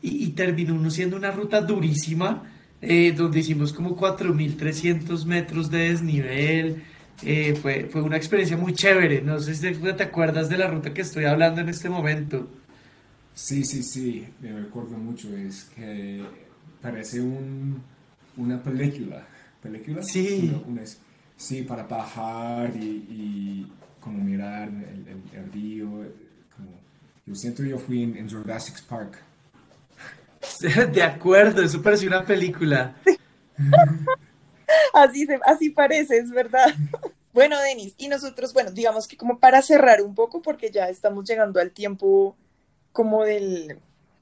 Y, 0.00 0.24
y 0.24 0.28
terminó 0.30 0.74
uno 0.74 0.88
siendo 0.90 1.18
una 1.18 1.32
ruta 1.32 1.60
durísima, 1.60 2.44
eh, 2.80 3.12
donde 3.14 3.40
hicimos 3.40 3.74
como 3.74 3.94
4.300 3.94 5.26
metros 5.26 5.70
de 5.70 5.90
desnivel. 5.90 6.82
Eh, 7.22 7.58
fue, 7.60 7.90
fue 7.92 8.00
una 8.00 8.16
experiencia 8.16 8.56
muy 8.56 8.72
chévere. 8.72 9.20
No 9.20 9.38
sé 9.38 9.54
si 9.54 9.70
te 9.70 10.02
acuerdas 10.02 10.48
de 10.48 10.56
la 10.56 10.68
ruta 10.68 10.94
que 10.94 11.02
estoy 11.02 11.26
hablando 11.26 11.60
en 11.60 11.68
este 11.68 11.90
momento. 11.90 12.48
Sí, 13.34 13.64
sí, 13.64 13.82
sí, 13.82 14.26
me 14.40 14.50
recuerdo 14.52 14.96
mucho. 14.96 15.28
Es 15.36 15.64
que 15.76 16.22
parece 16.80 17.20
un 17.20 17.95
una 18.36 18.62
película. 18.62 19.26
¿Película? 19.62 20.02
Sí. 20.02 20.52
Una, 20.66 20.80
una, 20.80 20.82
sí, 21.36 21.62
para 21.62 21.84
bajar 21.84 22.74
y, 22.76 23.06
y 23.10 23.72
como 24.00 24.22
mirar 24.22 24.68
el, 24.68 25.06
el, 25.08 25.38
el, 25.38 25.52
río. 25.52 25.88
Como, 26.56 26.70
yo 27.24 27.34
siento 27.34 27.62
yo 27.62 27.78
fui 27.78 28.02
en, 28.02 28.16
en 28.16 28.30
Jurassic 28.30 28.82
Park. 28.84 29.18
De 30.92 31.02
acuerdo, 31.02 31.62
eso 31.62 31.82
parece 31.82 32.06
una 32.06 32.24
película. 32.24 32.94
así, 34.94 35.26
se, 35.26 35.38
así 35.44 35.70
parece, 35.70 36.18
es 36.18 36.30
verdad. 36.30 36.74
Bueno, 37.36 37.60
Denis, 37.60 37.92
y 37.98 38.08
nosotros, 38.08 38.54
bueno, 38.54 38.70
digamos 38.70 39.06
que 39.06 39.18
como 39.18 39.38
para 39.38 39.60
cerrar 39.60 40.00
un 40.00 40.14
poco, 40.14 40.40
porque 40.40 40.70
ya 40.70 40.88
estamos 40.88 41.28
llegando 41.28 41.60
al 41.60 41.70
tiempo 41.70 42.34
como 42.92 43.24
del, 43.24 43.78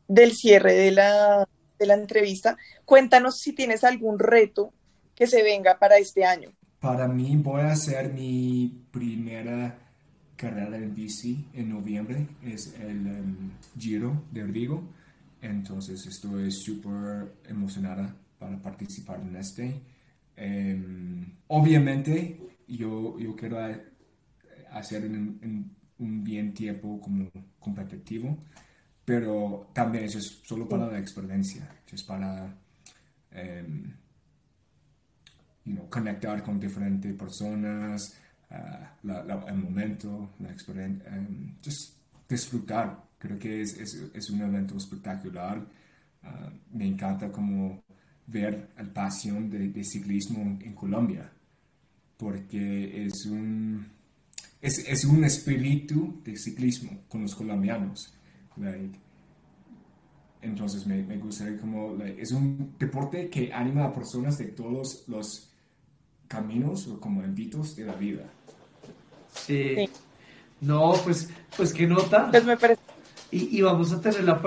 del 0.09 0.33
cierre 0.33 0.73
de 0.73 0.91
la, 0.91 1.49
de 1.79 1.87
la 1.87 1.95
entrevista, 1.95 2.57
cuéntanos 2.85 3.39
si 3.39 3.53
tienes 3.53 3.85
algún 3.85 4.19
reto 4.19 4.73
que 5.15 5.27
se 5.27 5.43
venga 5.43 5.79
para 5.79 5.99
este 5.99 6.25
año. 6.25 6.51
Para 6.81 7.09
mí 7.09 7.37
voy 7.37 7.63
a 7.63 7.73
hacer 7.73 8.13
mi 8.13 8.87
primera 8.91 9.79
carrera 10.37 10.77
en 10.77 10.95
bici 10.95 11.47
en 11.55 11.71
noviembre, 11.71 12.27
es 12.43 12.75
el 12.81 13.07
um, 13.07 13.51
Giro 13.79 14.25
de 14.31 14.45
Rigo, 14.45 14.83
entonces 15.41 16.07
estoy 16.07 16.51
súper 16.51 17.33
emocionada 17.49 18.15
para 18.39 18.59
participar 18.59 19.21
en 19.21 19.37
este. 19.37 19.81
Um, 20.37 21.25
obviamente 21.49 22.39
yo, 22.67 23.19
yo 23.19 23.37
quiero 23.37 23.59
hacer 24.73 25.05
en, 25.05 25.39
en 25.43 25.71
un 25.99 26.25
bien 26.25 26.53
tiempo 26.53 27.01
como 27.01 27.31
competitivo, 27.61 28.37
pero 29.05 29.71
también 29.73 30.05
eso 30.05 30.19
es 30.19 30.41
solo 30.45 30.69
para 30.69 30.91
la 30.91 30.99
experiencia, 30.99 31.69
es 31.93 32.03
para 32.03 32.45
um, 33.33 33.93
you 35.65 35.75
know, 35.75 35.89
conectar 35.89 36.43
con 36.43 36.59
diferentes 36.59 37.15
personas, 37.15 38.15
uh, 38.51 39.07
la, 39.07 39.23
la, 39.25 39.45
el 39.49 39.57
momento, 39.57 40.35
la 40.41 40.51
experiencia, 40.51 41.11
um, 41.11 41.55
just 41.65 41.95
disfrutar. 42.29 43.05
Creo 43.19 43.39
que 43.39 43.63
es, 43.63 43.75
es, 43.79 43.95
es 44.13 44.31
un 44.31 44.41
evento 44.43 44.77
espectacular. 44.77 45.59
Uh, 45.59 46.77
me 46.77 46.87
encanta 46.87 47.31
como 47.31 47.85
ver 48.27 48.71
la 48.77 48.85
pasión 48.93 49.51
de, 49.51 49.69
de 49.69 49.85
ciclismo 49.85 50.41
en, 50.41 50.63
en, 50.63 50.75
Colombia, 50.75 51.31
porque 52.17 53.07
es 53.07 53.27
un, 53.27 53.87
es, 54.61 54.79
es 54.79 55.05
un 55.05 55.25
espíritu 55.25 56.23
de 56.25 56.37
ciclismo 56.37 57.03
con 57.09 57.23
los 57.23 57.35
colombianos. 57.35 58.15
Like, 58.57 58.99
entonces 60.43 60.87
me, 60.87 61.03
me 61.03 61.17
gustaría 61.17 61.59
como, 61.59 61.95
like, 61.95 62.21
es 62.21 62.33
un 62.33 62.75
deporte 62.79 63.29
que 63.29 63.53
anima 63.53 63.85
a 63.85 63.93
personas 63.93 64.39
de 64.39 64.47
todos 64.47 65.05
los 65.09 65.51
caminos 66.29 66.87
o 66.89 67.01
como 67.01 67.23
ámbitos 67.23 67.77
de 67.77 67.85
la 67.85 67.95
vida. 67.95 68.25
Sí. 69.35 69.75
sí. 69.77 69.91
No, 70.61 70.95
pues, 71.05 71.31
pues 71.57 71.73
qué 71.73 71.87
nota. 71.87 72.31
Pues 72.31 72.45
me 72.45 72.57
parece. 72.57 72.81
Y, 73.31 73.59
y 73.59 73.63
vamos 73.63 73.93
a 73.93 74.01
tener 74.01 74.23
la, 74.25 74.41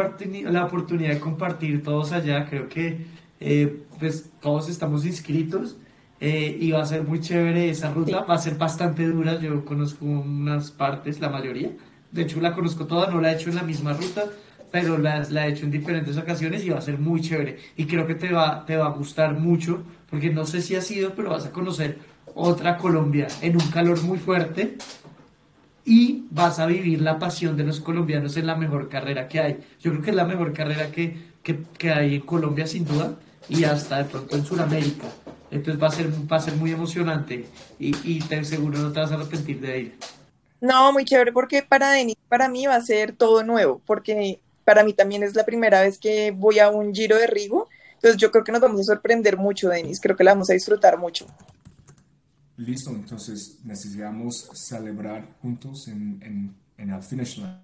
la, 0.52 0.65
oportunidad 0.65 1.13
de 1.13 1.20
compartir 1.20 1.84
todos 1.84 2.12
allá. 2.12 2.48
Creo 2.50 2.70
que 2.70 3.06
eh, 3.39 3.84
pues 4.00 4.30
todos 4.41 4.70
estamos 4.70 5.06
inscritos 5.06 5.78
eh, 6.20 6.58
y 6.60 6.72
va 6.72 6.82
a 6.82 6.86
ser 6.86 7.04
muy 7.04 7.20
chévere 7.20 7.70
esa 7.70 7.93
ruta. 7.93 8.20
Sí. 8.20 8.26
Va 8.30 8.36
a 8.36 8.39
ser 8.39 8.56
bastante 8.56 9.06
dura. 9.06 9.39
Yo 9.39 9.65
conozco 9.65 10.06
unas 10.06 10.72
partes, 10.72 11.20
la 11.20 11.30
mayoría. 11.30 11.72
De 12.12 12.24
hecho, 12.24 12.39
la 12.41 12.54
conozco 12.54 12.86
toda, 12.86 13.10
no 13.10 13.22
la 13.22 13.32
he 13.32 13.36
hecho 13.36 13.50
en 13.50 13.56
la 13.56 13.63
misma 13.63 13.93
ruta, 13.93 14.26
pero 14.72 14.98
la, 14.98 15.24
la 15.30 15.48
he 15.48 15.52
hecho 15.52 15.65
en 15.65 15.72
diferentes 15.72 16.17
ocasiones 16.17 16.63
y 16.63 16.70
va 16.70 16.80
a 16.80 16.82
ser 16.82 17.00
muy 17.00 17.22
chévere. 17.22 17.58
Y 17.76 17.86
creo 17.86 18.08
que 18.08 18.15
te 18.15 18.32
va, 18.32 18.65
te 18.65 18.78
va 18.78 18.88
a 18.88 18.91
gustar 18.91 19.38
mucho, 19.38 19.84
porque 20.10 20.30
no 20.30 20.46
sé 20.46 20.62
si 20.62 20.76
has 20.76 20.89
ido, 20.91 21.13
pero 21.15 21.32
vas 21.32 21.46
a 21.46 21.52
conocer 21.52 21.98
otra 22.34 22.78
Colombia 22.78 23.28
en 23.41 23.56
un 23.56 23.67
calor 23.70 24.02
muy 24.04 24.17
fuerte 24.20 24.78
y 25.86 26.26
vas 26.32 26.60
a 26.60 26.65
vivir 26.65 27.02
la 27.02 27.17
pasión 27.17 27.56
de 27.56 27.63
los 27.63 27.80
colombianos 27.80 28.36
en 28.38 28.46
la 28.46 28.56
mejor 28.56 28.89
carrera 28.89 29.28
que 29.28 29.39
hay. 29.39 29.60
Yo 29.82 29.91
creo 29.91 30.04
que 30.04 30.10
es 30.10 30.15
la 30.15 30.26
mejor 30.26 30.54
carrera 30.54 30.91
que, 30.91 31.17
que, 31.41 31.63
que 31.78 31.91
hay 31.91 32.15
en 32.15 32.22
Colombia 32.22 32.67
sin 32.67 32.86
duda 32.86 33.15
y 33.50 33.63
hasta 33.63 34.00
de 34.00 34.06
pronto 34.06 34.36
en 34.36 34.46
Sudamérica. 34.46 35.08
Entonces 35.50 35.82
va 35.82 35.88
a 35.88 35.91
ser, 35.91 36.12
va 36.30 36.38
a 36.38 36.41
ser 36.41 36.56
muy 36.56 36.72
emocionante 36.72 37.46
y, 37.80 38.20
te 38.22 38.43
seguro 38.43 38.80
no 38.80 38.91
te 38.91 39.00
vas 39.00 39.12
a 39.12 39.15
arrepentir 39.15 39.62
de 39.62 39.80
ir. 39.80 39.98
No, 40.62 40.91
muy 40.91 41.06
chévere 41.06 41.32
porque 41.32 41.63
para 41.63 41.91
Denis, 41.91 42.15
para 42.30 42.50
mí 42.50 42.65
va 42.67 42.76
a 42.76 42.82
ser 42.82 43.15
todo 43.15 43.43
nuevo, 43.43 43.82
porque 43.86 44.41
para 44.65 44.84
mí 44.84 44.93
también 44.93 45.24
es 45.24 45.36
la 45.36 45.46
primera 45.46 45.82
vez 45.82 45.98
que 46.00 46.32
voy 46.32 46.60
a 46.60 46.70
un 46.70 46.93
giro 46.93 47.15
de 47.17 47.28
Rigo. 47.28 47.67
Entonces 47.96 48.17
yo 48.20 48.32
creo 48.32 48.43
que 48.43 48.52
nos 48.52 48.62
vamos 48.62 48.82
a 48.82 48.84
sorprender 48.84 49.38
mucho, 49.38 49.70
Denis. 49.70 50.00
Creo 50.02 50.15
que 50.15 50.24
la 50.24 50.34
vamos 50.34 50.50
a 50.50 50.54
disfrutar 50.54 50.98
mucho. 50.98 51.26
Listo, 52.58 52.89
entonces 52.89 53.60
necesitamos 53.63 54.50
celebrar 54.54 55.28
juntos 55.41 55.88
en, 55.88 56.20
en, 56.22 56.56
en 56.78 56.89
el 56.89 57.02
finish 57.04 57.38
line. 57.38 57.62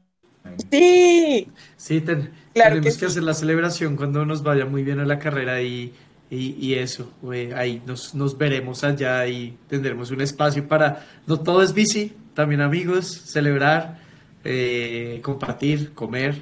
Sí, 0.71 1.47
Sí, 1.77 2.01
ten- 2.01 2.31
Claro 2.53 2.75
tenemos 2.75 2.83
que 2.97 2.99
que, 2.99 3.07
sí. 3.07 3.07
hacer 3.07 3.23
la 3.23 3.33
celebración 3.33 3.95
cuando 3.95 4.25
nos 4.25 4.43
vaya 4.43 4.65
muy 4.65 4.83
bien 4.83 4.99
a 4.99 5.05
la 5.05 5.19
carrera 5.19 5.61
y, 5.61 5.93
y, 6.29 6.51
y 6.59 6.75
eso, 6.75 7.11
güey, 7.21 7.51
ahí 7.53 7.81
nos, 7.85 8.15
nos 8.15 8.37
veremos 8.37 8.83
allá 8.83 9.27
y 9.27 9.57
tendremos 9.67 10.11
un 10.11 10.21
espacio 10.21 10.67
para, 10.67 11.05
no 11.27 11.39
todo 11.41 11.61
es 11.63 11.73
bici, 11.73 12.13
también 12.33 12.61
amigos, 12.61 13.07
celebrar, 13.25 13.99
eh, 14.43 15.21
compartir, 15.23 15.93
comer, 15.93 16.41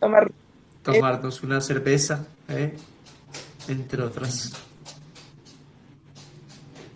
tomar. 0.00 0.30
tomarnos 0.82 1.42
una 1.42 1.60
cerveza, 1.60 2.26
eh, 2.48 2.74
entre 3.68 4.02
otras. 4.02 4.52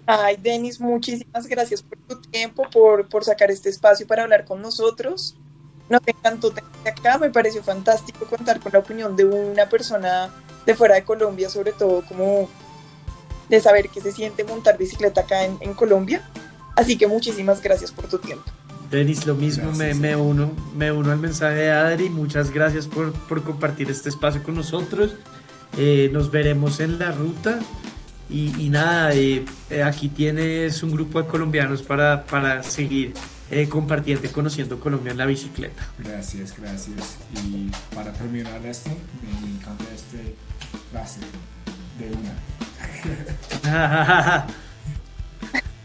Ay, 0.07 0.37
Denis, 0.37 0.81
muchísimas 0.81 1.47
gracias 1.47 1.83
por 1.83 1.99
tu 1.99 2.21
tiempo, 2.21 2.69
por, 2.71 3.09
por 3.09 3.25
sacar 3.25 3.51
este 3.51 3.69
espacio 3.69 4.07
para 4.07 4.25
hablar 4.25 4.45
con 4.45 4.61
nosotros. 4.61 5.37
Nos 5.89 6.01
encantó 6.07 6.51
tenerte 6.51 6.89
acá, 6.89 7.19
me 7.19 7.31
pareció 7.31 7.63
fantástico 7.63 8.25
contar 8.27 8.61
con 8.61 8.73
la 8.73 8.81
opinión 8.81 9.15
de 9.15 9.25
una 9.25 9.69
persona 9.69 10.31
de 10.67 10.75
fuera 10.75 10.97
de 10.97 11.05
Colombia, 11.05 11.49
sobre 11.49 11.73
todo 11.73 12.05
como 12.07 12.49
de 13.49 13.61
saber 13.61 13.89
qué 13.89 14.01
se 14.01 14.13
siente 14.13 14.45
montar 14.45 14.79
bicicleta 14.79 15.23
acá 15.23 15.45
en, 15.45 15.59
en 15.61 15.75
Colombia. 15.75 16.23
Así 16.77 16.97
que 16.97 17.07
muchísimas 17.07 17.61
gracias 17.63 17.93
por 17.93 18.07
tu 18.07 18.19
tiempo. 18.19 18.45
Denis, 18.91 19.25
lo 19.27 19.35
mismo, 19.37 19.71
me, 19.71 19.77
Gracias. 19.79 19.99
me 19.99 20.17
uno, 20.17 20.51
me 20.77 20.91
uno 20.91 21.13
al 21.13 21.19
mensaje 21.19 21.55
de 21.55 21.71
Adri, 21.71 22.11
muchas 22.11 22.51
gracias 22.51 22.89
por, 22.89 23.13
por 23.13 23.43
compartir 23.45 23.89
este 23.91 24.09
espacio 24.09 24.43
con 24.43 24.57
nosotros. 24.57 25.15
Eh, 25.79 26.11
nos 26.13 26.33
veremos 26.33 26.81
en 26.81 26.99
la 26.99 27.13
ruta 27.13 27.61
y, 28.29 28.53
y 28.61 28.69
nada, 28.69 29.15
eh, 29.15 29.45
eh, 29.71 29.83
aquí 29.85 30.09
tienes 30.09 30.83
un 30.83 30.91
grupo 30.91 31.23
de 31.23 31.29
colombianos 31.29 31.83
para, 31.83 32.25
para 32.27 32.65
seguir 32.65 33.15
eh, 33.51 33.69
compartiendo 33.69 34.27
y 34.27 34.31
conociendo 34.31 34.81
Colombia 34.81 35.13
en 35.13 35.19
la 35.19 35.27
bicicleta. 35.27 35.87
Gracias, 35.99 36.57
gracias. 36.57 37.19
Y 37.45 37.71
para 37.95 38.13
terminar 38.13 38.65
esto, 38.65 38.91
me, 38.91 39.41
me 39.47 39.53
encanta 39.57 39.85
este 39.95 40.35
frase 40.91 41.21
de 41.99 42.11
una. 42.17 42.35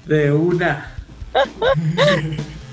De 0.06 0.32
una. 0.32 0.92